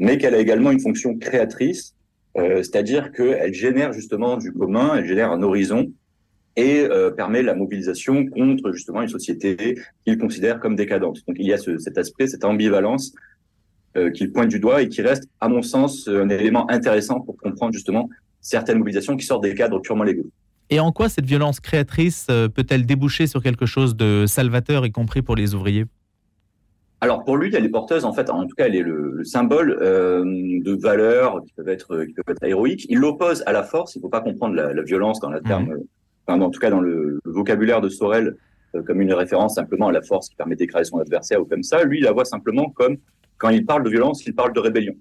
mais 0.00 0.18
qu'elle 0.18 0.34
a 0.34 0.38
également 0.38 0.72
une 0.72 0.80
fonction 0.80 1.16
créatrice, 1.16 1.94
c'est-à-dire 2.36 3.12
qu'elle 3.12 3.54
génère 3.54 3.92
justement 3.92 4.36
du 4.36 4.50
commun, 4.52 4.96
elle 4.96 5.06
génère 5.06 5.30
un 5.30 5.40
horizon 5.44 5.92
et 6.56 6.80
euh, 6.80 7.10
permet 7.10 7.42
la 7.42 7.54
mobilisation 7.54 8.26
contre 8.26 8.72
justement 8.72 9.02
une 9.02 9.08
société 9.08 9.78
qu'il 10.04 10.18
considère 10.18 10.60
comme 10.60 10.76
décadente. 10.76 11.20
Donc 11.26 11.36
il 11.38 11.46
y 11.46 11.52
a 11.52 11.58
ce, 11.58 11.78
cet 11.78 11.98
aspect, 11.98 12.26
cette 12.26 12.44
ambivalence 12.44 13.12
euh, 13.96 14.10
qu'il 14.10 14.32
pointe 14.32 14.48
du 14.48 14.60
doigt 14.60 14.82
et 14.82 14.88
qui 14.88 15.02
reste, 15.02 15.28
à 15.40 15.48
mon 15.48 15.62
sens, 15.62 16.08
un 16.08 16.28
élément 16.28 16.70
intéressant 16.70 17.20
pour 17.20 17.36
comprendre 17.36 17.72
justement 17.72 18.08
certaines 18.40 18.78
mobilisations 18.78 19.16
qui 19.16 19.24
sortent 19.24 19.44
des 19.44 19.54
cadres 19.54 19.80
purement 19.80 20.04
légaux. 20.04 20.30
Et 20.70 20.80
en 20.80 20.92
quoi 20.92 21.08
cette 21.08 21.26
violence 21.26 21.60
créatrice 21.60 22.26
euh, 22.30 22.48
peut-elle 22.48 22.86
déboucher 22.86 23.26
sur 23.26 23.42
quelque 23.42 23.66
chose 23.66 23.96
de 23.96 24.24
salvateur, 24.26 24.86
y 24.86 24.92
compris 24.92 25.22
pour 25.22 25.36
les 25.36 25.54
ouvriers? 25.54 25.84
Alors 27.00 27.22
pour 27.22 27.36
lui, 27.36 27.54
elle 27.54 27.64
est 27.64 27.70
porteuse, 27.70 28.04
en 28.04 28.12
fait, 28.12 28.30
en 28.30 28.46
tout 28.46 28.54
cas, 28.56 28.66
elle 28.66 28.74
est 28.74 28.82
le, 28.82 29.22
symbole 29.24 29.78
euh, 29.80 30.24
de 30.24 30.72
valeurs 30.80 31.42
qui 31.44 31.52
peuvent 31.52 31.68
être 31.68 32.04
qui 32.04 32.14
peuvent 32.14 32.34
être 32.34 32.42
héroïques. 32.44 32.86
Il 32.88 32.98
l'oppose 32.98 33.42
à 33.46 33.52
la 33.52 33.62
force. 33.62 33.94
Il 33.94 33.98
ne 33.98 34.02
faut 34.02 34.08
pas 34.08 34.22
comprendre 34.22 34.54
la, 34.54 34.82
violence 34.82 35.20
dans 35.20 35.30
la 35.30 35.40
mhm. 35.40 35.46
terme, 35.46 35.76
en 36.26 36.50
tout 36.50 36.60
cas 36.60 36.70
dans 36.70 36.80
le, 36.80 37.18
vocabulaire 37.24 37.80
de 37.80 37.88
Sorel 37.88 38.36
euh, 38.74 38.82
comme 38.82 39.00
une 39.00 39.12
référence 39.12 39.54
simplement 39.54 39.88
à 39.88 39.92
la 39.92 40.02
force 40.02 40.28
qui 40.28 40.36
permet 40.36 40.56
d'écraser 40.56 40.90
son 40.90 40.98
adversaire 40.98 41.40
ou 41.40 41.44
comme 41.44 41.62
ça. 41.62 41.84
Lui, 41.84 41.98
il 41.98 42.04
la 42.04 42.12
voit 42.12 42.24
simplement 42.24 42.70
comme 42.70 42.96
quand 43.38 43.50
il 43.50 43.64
parle 43.66 43.84
de 43.84 43.90
violence, 43.90 44.24
il 44.26 44.34
parle 44.34 44.52
de 44.52 44.60
rébellion. 44.60 44.94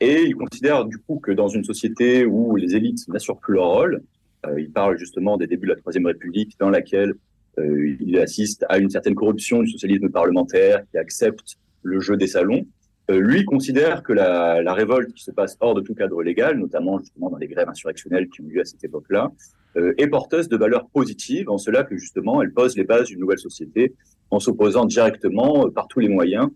Et 0.00 0.22
il 0.22 0.34
considère 0.34 0.84
du 0.84 0.98
coup 0.98 1.20
que 1.20 1.30
dans 1.30 1.48
une 1.48 1.64
société 1.64 2.24
où 2.24 2.56
les 2.56 2.74
élites 2.74 3.06
n'assurent 3.08 3.38
plus 3.38 3.54
leur 3.54 3.66
rôle, 3.66 4.02
euh, 4.46 4.60
il 4.60 4.70
parle 4.70 4.98
justement 4.98 5.36
des 5.36 5.46
débuts 5.46 5.66
de 5.66 5.72
la 5.72 5.78
Troisième 5.78 6.06
République 6.06 6.56
dans 6.58 6.70
laquelle 6.70 7.14
euh, 7.58 7.96
il 8.00 8.18
assiste 8.18 8.64
à 8.68 8.78
une 8.78 8.90
certaine 8.90 9.14
corruption 9.14 9.62
du 9.62 9.70
socialisme 9.70 10.08
parlementaire 10.08 10.82
qui 10.90 10.98
accepte 10.98 11.56
le 11.82 12.00
jeu 12.00 12.16
des 12.16 12.26
salons. 12.26 12.66
Euh, 13.10 13.18
lui 13.18 13.44
considère 13.44 14.02
que 14.02 14.12
la, 14.12 14.72
révolte 14.72 15.12
qui 15.12 15.24
se 15.24 15.30
passe 15.30 15.56
hors 15.60 15.74
de 15.74 15.80
tout 15.80 15.94
cadre 15.94 16.22
légal, 16.22 16.58
notamment 16.58 16.98
justement 17.00 17.30
dans 17.30 17.36
les 17.36 17.48
grèves 17.48 17.68
insurrectionnelles 17.68 18.28
qui 18.28 18.42
ont 18.42 18.46
lieu 18.46 18.60
à 18.60 18.64
cette 18.64 18.84
époque-là, 18.84 19.30
euh, 19.76 19.94
est 19.98 20.06
porteuse 20.06 20.48
de 20.48 20.56
valeurs 20.56 20.88
positives 20.88 21.50
en 21.50 21.58
cela 21.58 21.82
que 21.82 21.96
justement 21.96 22.42
elle 22.42 22.52
pose 22.52 22.76
les 22.76 22.84
bases 22.84 23.06
d'une 23.06 23.18
nouvelle 23.18 23.38
société 23.38 23.94
en 24.30 24.38
s'opposant 24.38 24.84
directement 24.84 25.68
par 25.70 25.88
tous 25.88 26.00
les 26.00 26.08
moyens 26.08 26.48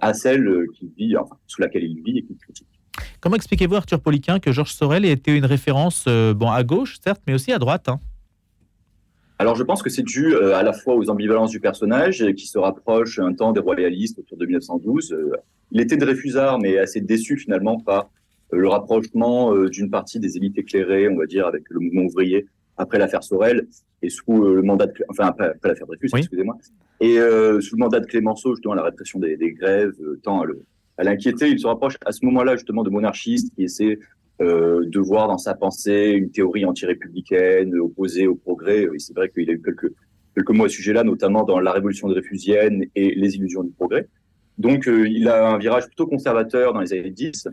à 0.00 0.14
celle 0.14 0.66
qui 0.78 0.88
vit, 0.96 1.16
sous 1.48 1.60
laquelle 1.60 1.82
il 1.82 2.00
vit 2.00 2.18
et 2.18 2.22
qu'il 2.22 2.36
critique. 2.36 2.68
Comment 3.20 3.34
expliquez-vous, 3.34 3.74
Arthur 3.74 4.00
Poliquin, 4.00 4.38
que 4.38 4.52
Georges 4.52 4.72
Sorel 4.72 5.04
ait 5.04 5.10
été 5.10 5.36
une 5.36 5.46
référence 5.46 6.06
bon, 6.06 6.48
à 6.48 6.62
gauche, 6.62 6.98
certes, 7.02 7.20
mais 7.26 7.34
aussi 7.34 7.50
à 7.50 7.58
droite 7.58 7.88
hein? 7.88 7.98
Alors 9.38 9.56
je 9.56 9.62
pense 9.64 9.82
que 9.82 9.90
c'est 9.90 10.02
dû 10.02 10.34
euh, 10.34 10.54
à 10.54 10.62
la 10.62 10.72
fois 10.72 10.94
aux 10.94 11.10
ambivalences 11.10 11.50
du 11.50 11.60
personnage 11.60 12.22
euh, 12.22 12.32
qui 12.32 12.46
se 12.46 12.58
rapproche 12.58 13.18
un 13.18 13.32
temps 13.32 13.52
des 13.52 13.60
royalistes 13.60 14.18
autour 14.18 14.38
de 14.38 14.46
1912. 14.46 15.12
Euh, 15.12 15.32
il 15.72 15.80
était 15.80 15.96
Dreyfusard 15.96 16.60
mais 16.60 16.78
assez 16.78 17.00
déçu 17.00 17.36
finalement 17.36 17.80
par 17.80 18.10
le 18.52 18.68
rapprochement 18.68 19.52
d'une 19.66 19.90
partie 19.90 20.20
des 20.20 20.36
élites 20.36 20.56
éclairées, 20.56 21.08
on 21.08 21.16
va 21.16 21.26
dire, 21.26 21.44
avec 21.48 21.64
le 21.70 21.80
mouvement 21.80 22.02
ouvrier 22.02 22.46
après 22.76 22.98
l'affaire 22.98 23.24
Sorel 23.24 23.66
et 24.00 24.10
sous 24.10 24.44
le 24.44 24.62
mandat 24.62 24.86
de 24.86 24.92
enfin 25.08 25.26
après, 25.26 25.54
l'affaire 25.64 25.88
Dreyfus, 25.88 26.10
excusez-moi, 26.14 26.56
et 27.00 27.16
sous 27.60 27.74
le 27.74 27.78
mandat 27.78 27.98
de 27.98 28.06
Clémenceau 28.06 28.54
justement 28.54 28.74
la 28.74 28.84
répression 28.84 29.18
des, 29.18 29.36
des 29.36 29.50
grèves 29.50 29.96
tant 30.22 30.44
à 30.98 31.02
l'inquiéter. 31.02 31.48
Il 31.48 31.58
se 31.58 31.66
rapproche 31.66 31.96
à 32.06 32.12
ce 32.12 32.24
moment-là 32.26 32.54
justement 32.54 32.84
de 32.84 32.90
monarchistes 32.90 33.52
qui 33.56 33.64
essaient 33.64 33.98
euh, 34.40 34.84
de 34.84 34.98
voir 34.98 35.28
dans 35.28 35.38
sa 35.38 35.54
pensée 35.54 36.12
une 36.16 36.30
théorie 36.30 36.64
anti-républicaine 36.64 37.78
opposée 37.78 38.26
au 38.26 38.34
progrès. 38.34 38.82
Et 38.82 38.98
c'est 38.98 39.14
vrai 39.14 39.30
qu'il 39.30 39.48
a 39.48 39.52
eu 39.52 39.62
quelques, 39.62 39.92
quelques 40.34 40.50
mots 40.50 40.64
à 40.64 40.68
ce 40.68 40.74
sujet-là, 40.74 41.04
notamment 41.04 41.44
dans 41.44 41.60
la 41.60 41.70
révolution 41.70 42.08
dreyfusienne 42.08 42.84
et 42.96 43.14
les 43.14 43.36
illusions 43.36 43.62
du 43.62 43.70
progrès. 43.70 44.08
Donc 44.58 44.88
euh, 44.88 45.08
il 45.08 45.28
a 45.28 45.50
un 45.50 45.58
virage 45.58 45.86
plutôt 45.86 46.06
conservateur 46.06 46.72
dans 46.72 46.80
les 46.80 46.92
années 46.92 47.10
10. 47.10 47.48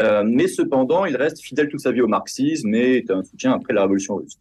Euh, 0.00 0.24
mais 0.26 0.48
cependant, 0.48 1.06
il 1.06 1.16
reste 1.16 1.40
fidèle 1.40 1.68
toute 1.68 1.80
sa 1.80 1.92
vie 1.92 2.02
au 2.02 2.08
marxisme 2.08 2.74
et 2.74 2.96
est 2.96 3.10
un 3.10 3.22
soutien 3.22 3.52
après 3.52 3.72
la 3.72 3.82
révolution 3.82 4.16
russe. 4.16 4.38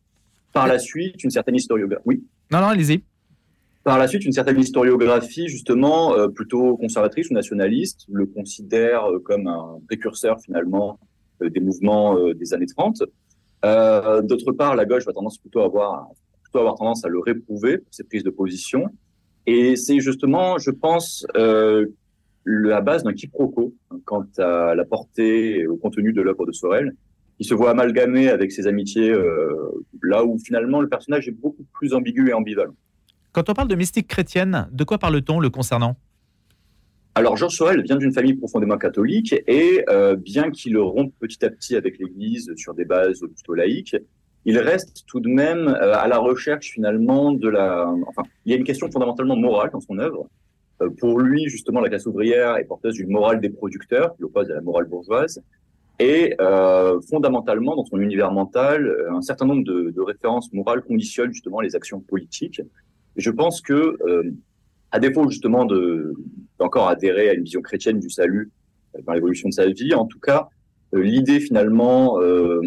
Par 0.51 0.67
la 0.67 0.79
suite, 0.79 1.24
une 1.24 1.32
certaine 1.32 1.55
historiographie. 1.55 2.03
Oui. 2.05 2.24
Non, 2.51 2.60
non, 2.60 2.67
allez-y. 2.67 3.03
Par 3.84 3.98
la 3.98 4.08
suite, 4.08 4.25
une 4.25 4.32
certaine 4.32 4.60
historiographie, 4.60 5.48
justement, 5.48 6.13
euh, 6.15 6.27
plutôt 6.27 6.77
conservatrice 6.77 7.29
ou 7.29 7.34
nationaliste, 7.34 8.05
le 8.12 8.25
considère 8.25 9.05
comme 9.24 9.48
un 9.48 9.79
précurseur, 9.88 10.39
finalement, 10.41 11.00
euh, 11.01 11.05
des 11.50 11.59
mouvements 11.59 12.17
euh, 12.17 12.33
des 12.33 12.53
années 12.53 12.65
30. 12.65 13.03
Euh, 13.65 14.21
d'autre 14.21 14.51
part, 14.51 14.75
la 14.75 14.85
gauche 14.85 15.05
va 15.05 15.13
tendance 15.13 15.38
plutôt 15.38 15.62
avoir, 15.62 16.07
plutôt 16.43 16.59
avoir 16.59 16.75
tendance 16.75 17.05
à 17.05 17.07
le 17.07 17.19
réprouver 17.19 17.77
pour 17.77 17.93
ses 17.93 18.03
prises 18.03 18.23
de 18.23 18.29
position. 18.29 18.89
Et 19.45 19.75
c'est 19.75 20.00
justement, 20.00 20.57
je 20.57 20.71
pense, 20.71 21.25
euh, 21.35 21.88
la 22.45 22.81
base 22.81 23.03
d'un 23.03 23.13
quiproquo 23.13 23.73
quant 24.05 24.25
à 24.38 24.75
la 24.75 24.85
portée 24.85 25.59
et 25.59 25.67
au 25.67 25.77
contenu 25.77 26.13
de 26.13 26.21
l'œuvre 26.21 26.45
de 26.45 26.51
Sorel, 26.51 26.95
qui 27.38 27.45
se 27.45 27.53
voit 27.53 27.71
amalgamé 27.71 28.29
avec 28.29 28.51
ses 28.51 28.67
amitiés, 28.67 29.09
euh, 29.09 29.53
là 30.01 30.23
où 30.23 30.38
finalement 30.39 30.81
le 30.81 30.89
personnage 30.89 31.27
est 31.27 31.31
beaucoup 31.31 31.65
plus 31.73 31.93
ambigu 31.93 32.29
et 32.29 32.33
ambivalent. 32.33 32.75
Quand 33.31 33.50
on 33.50 33.53
parle 33.53 33.68
de 33.68 33.75
mystique 33.75 34.07
chrétienne, 34.07 34.68
de 34.72 34.83
quoi 34.83 34.98
parle-t-on 34.98 35.39
le 35.39 35.50
concernant? 35.50 35.96
Alors 37.15 37.37
Georges 37.37 37.55
Sorel 37.55 37.83
vient 37.83 37.97
d'une 37.97 38.11
famille 38.11 38.33
profondément 38.33 38.77
catholique 38.77 39.35
et 39.45 39.85
euh, 39.87 40.15
bien 40.15 40.49
qu'il 40.49 40.77
rompe 40.79 41.13
petit 41.19 41.45
à 41.45 41.51
petit 41.51 41.75
avec 41.75 41.99
l'Église 41.99 42.51
sur 42.55 42.73
des 42.73 42.85
bases 42.85 43.19
plutôt 43.19 43.53
laïques, 43.53 43.95
il 44.45 44.57
reste 44.57 45.03
tout 45.05 45.19
de 45.19 45.29
même 45.29 45.67
euh, 45.67 45.95
à 45.95 46.07
la 46.07 46.17
recherche 46.17 46.71
finalement 46.71 47.31
de 47.31 47.47
la. 47.49 47.87
Enfin, 48.07 48.23
il 48.45 48.51
y 48.51 48.55
a 48.55 48.57
une 48.57 48.63
question 48.63 48.89
fondamentalement 48.89 49.35
morale 49.35 49.69
dans 49.71 49.79
son 49.79 49.99
œuvre. 49.99 50.27
Euh, 50.81 50.89
pour 50.89 51.19
lui, 51.19 51.47
justement, 51.49 51.81
la 51.81 51.89
classe 51.89 52.07
ouvrière 52.07 52.57
est 52.57 52.65
porteuse 52.65 52.95
d'une 52.95 53.11
morale 53.11 53.39
des 53.39 53.51
producteurs, 53.51 54.15
qui 54.15 54.23
l'oppose 54.23 54.49
à 54.49 54.55
la 54.55 54.61
morale 54.61 54.85
bourgeoise, 54.85 55.39
et 55.99 56.35
fondamentalement 57.07 57.75
dans 57.75 57.85
son 57.85 57.99
univers 57.99 58.31
mental, 58.31 58.91
un 59.11 59.21
certain 59.21 59.45
nombre 59.45 59.63
de, 59.63 59.91
de 59.91 60.01
références 60.01 60.51
morales 60.51 60.81
conditionnent 60.81 61.31
justement 61.31 61.61
les 61.61 61.75
actions 61.75 61.99
politiques. 61.99 62.61
Et 63.15 63.21
je 63.21 63.29
pense 63.29 63.61
que 63.61 63.95
à 64.91 64.99
défaut 64.99 65.29
justement 65.29 65.65
de 65.65 66.15
d'encore 66.59 66.87
adhérer 66.87 67.29
à 67.29 67.33
une 67.33 67.44
vision 67.44 67.61
chrétienne 67.61 68.00
du 68.00 68.09
salut 68.09 68.51
euh, 68.96 69.00
dans 69.05 69.13
l'évolution 69.13 69.50
de 69.50 69.53
sa 69.53 69.68
vie, 69.68 69.94
en 69.94 70.05
tout 70.05 70.20
cas, 70.20 70.48
euh, 70.94 71.01
l'idée 71.01 71.39
finalement 71.39 72.20
euh, 72.22 72.61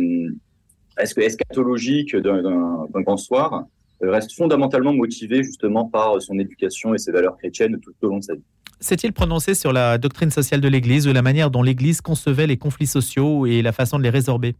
eschatologique 0.99 2.16
d'un 2.16 2.87
grand 3.03 3.16
soir 3.16 3.64
reste 4.03 4.33
fondamentalement 4.37 4.92
motivée 4.92 5.42
justement 5.42 5.87
par 5.87 6.20
son 6.20 6.38
éducation 6.38 6.94
et 6.94 6.99
ses 6.99 7.12
valeurs 7.12 7.37
chrétiennes 7.38 7.81
tout 7.81 7.94
au 8.03 8.09
long 8.09 8.18
de 8.18 8.25
sa 8.25 8.35
vie. 8.35 8.44
S'est-il 8.79 9.12
prononcé 9.12 9.55
sur 9.55 9.72
la 9.72 9.96
doctrine 9.96 10.31
sociale 10.31 10.61
de 10.61 10.68
l'Église 10.68 11.09
ou 11.09 11.12
la 11.12 11.22
manière 11.22 11.51
dont 11.51 11.62
l'Église 11.62 12.03
concevait 12.03 12.46
les 12.46 12.59
conflits 12.59 12.87
sociaux 12.87 13.46
et 13.46 13.62
la 13.62 13.72
façon 13.72 13.99
de 13.99 14.03
les 14.03 14.11
résorber? 14.11 14.55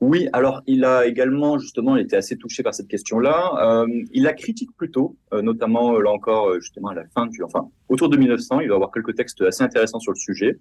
Oui, 0.00 0.28
alors 0.32 0.62
il 0.66 0.84
a 0.84 1.06
également 1.06 1.58
justement 1.58 1.96
été 1.96 2.14
assez 2.14 2.36
touché 2.36 2.62
par 2.62 2.72
cette 2.72 2.86
question-là. 2.86 3.82
Euh, 3.82 4.04
il 4.12 4.22
la 4.22 4.32
critique 4.32 4.70
plutôt, 4.76 5.16
euh, 5.32 5.42
notamment 5.42 5.96
euh, 5.96 6.02
là 6.02 6.10
encore 6.12 6.50
euh, 6.50 6.60
justement 6.60 6.88
à 6.88 6.94
la 6.94 7.04
fin 7.08 7.26
du, 7.26 7.42
enfin 7.42 7.68
autour 7.88 8.08
de 8.08 8.16
1900, 8.16 8.60
il 8.60 8.68
va 8.68 8.76
avoir 8.76 8.92
quelques 8.92 9.16
textes 9.16 9.40
assez 9.40 9.64
intéressants 9.64 9.98
sur 9.98 10.12
le 10.12 10.18
sujet. 10.18 10.58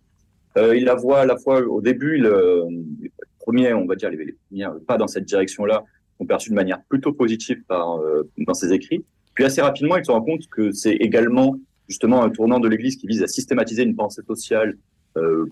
Euh, 0.58 0.76
il 0.76 0.86
la 0.86 0.96
voit 0.96 1.20
à 1.20 1.26
la 1.26 1.38
fois 1.38 1.62
au 1.62 1.82
début, 1.82 2.18
le, 2.18 2.64
les 3.00 3.12
premiers, 3.40 3.74
on 3.74 3.86
va 3.86 3.96
dire 3.96 4.10
les, 4.10 4.36
premiers 4.48 4.68
pas 4.88 4.98
dans 4.98 5.08
cette 5.08 5.26
direction-là, 5.26 5.84
sont 6.18 6.26
perçus 6.26 6.50
de 6.50 6.56
manière 6.56 6.82
plutôt 6.90 7.14
positive 7.14 7.62
par 7.68 8.00
dans 8.40 8.56
ses 8.56 8.74
écrits. 8.74 9.06
Puis 9.36 9.46
assez 9.46 9.62
rapidement, 9.62 9.98
il 9.98 10.06
se 10.06 10.10
rend 10.10 10.24
compte 10.24 10.48
que 10.50 10.72
c'est 10.72 10.96
également 10.96 11.56
justement 11.88 12.24
un 12.24 12.32
tournant 12.32 12.60
de 12.60 12.68
l'Église 12.68 12.96
qui 12.96 13.06
vise 13.06 13.22
à 13.22 13.28
systématiser 13.28 13.84
une 13.84 13.96
pensée 13.96 14.24
sociale 14.24 14.78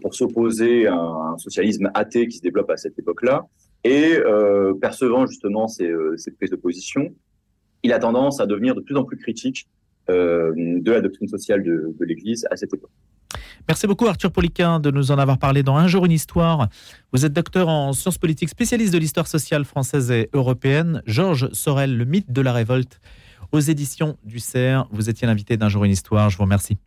pour 0.02 0.16
s'opposer 0.16 0.88
à 0.88 0.96
un 0.96 1.38
socialisme 1.38 1.92
athée 1.94 2.28
qui 2.28 2.38
se 2.38 2.42
développe 2.42 2.72
à 2.72 2.78
cette 2.78 2.98
époque-là. 2.98 3.46
Et 3.86 4.18
euh, 4.18 4.74
percevant 4.74 5.28
justement 5.28 5.68
ces, 5.68 5.88
euh, 5.88 6.18
ces, 6.18 6.32
de 6.32 6.56
position, 6.56 7.14
il 7.84 7.94
a 7.94 8.00
tendance 8.00 8.40
à 8.40 8.48
devenir 8.48 8.74
de 8.74 8.82
plus 8.82 8.98
en 8.98 9.04
plus 9.04 9.16
critique 9.16 9.68
euh, 10.10 10.52
de 10.56 10.92
la 10.92 11.02
doctrine 11.02 11.28
sociale 11.28 11.64
de, 11.64 11.96
de 11.98 12.06
l'Église 12.06 12.48
à 12.50 12.58
cette 12.58 12.74
époque. 12.74 12.90
Merci 13.68 13.86
beaucoup 13.86 14.08
Arthur 14.08 14.32
Poliquin 14.32 14.80
de 14.80 14.90
nous 14.90 15.12
en 15.12 15.20
avoir 15.20 15.38
parlé 15.38 15.62
dans 15.62 15.78
Un 15.78 15.88
jour 15.88 16.06
une 16.06 16.12
histoire. 16.12 16.68
Vous 17.14 17.26
êtes 17.26 17.34
docteur 17.34 17.68
en 17.70 17.94
sciences 17.94 18.18
politiques, 18.18 18.50
spécialiste 18.50 18.92
de 18.92 18.98
l'histoire 18.98 19.28
sociale 19.28 19.66
française 19.66 20.10
et 20.10 20.30
européenne. 20.34 21.04
Georges 21.06 21.50
Sorel, 21.52 21.96
le 21.96 22.06
mythe 22.06 22.32
de 22.32 22.42
la 22.42 22.54
révolte, 22.54 23.00
aux 23.52 23.60
éditions 23.60 24.18
du 24.24 24.40
CERF. 24.40 24.88
Vous 24.92 25.12
étiez 25.12 25.28
l'invité 25.28 25.58
d'Un 25.58 25.70
jour 25.70 25.84
une 25.84 25.92
histoire. 25.92 26.32
Je 26.32 26.38
vous 26.38 26.44
remercie. 26.44 26.78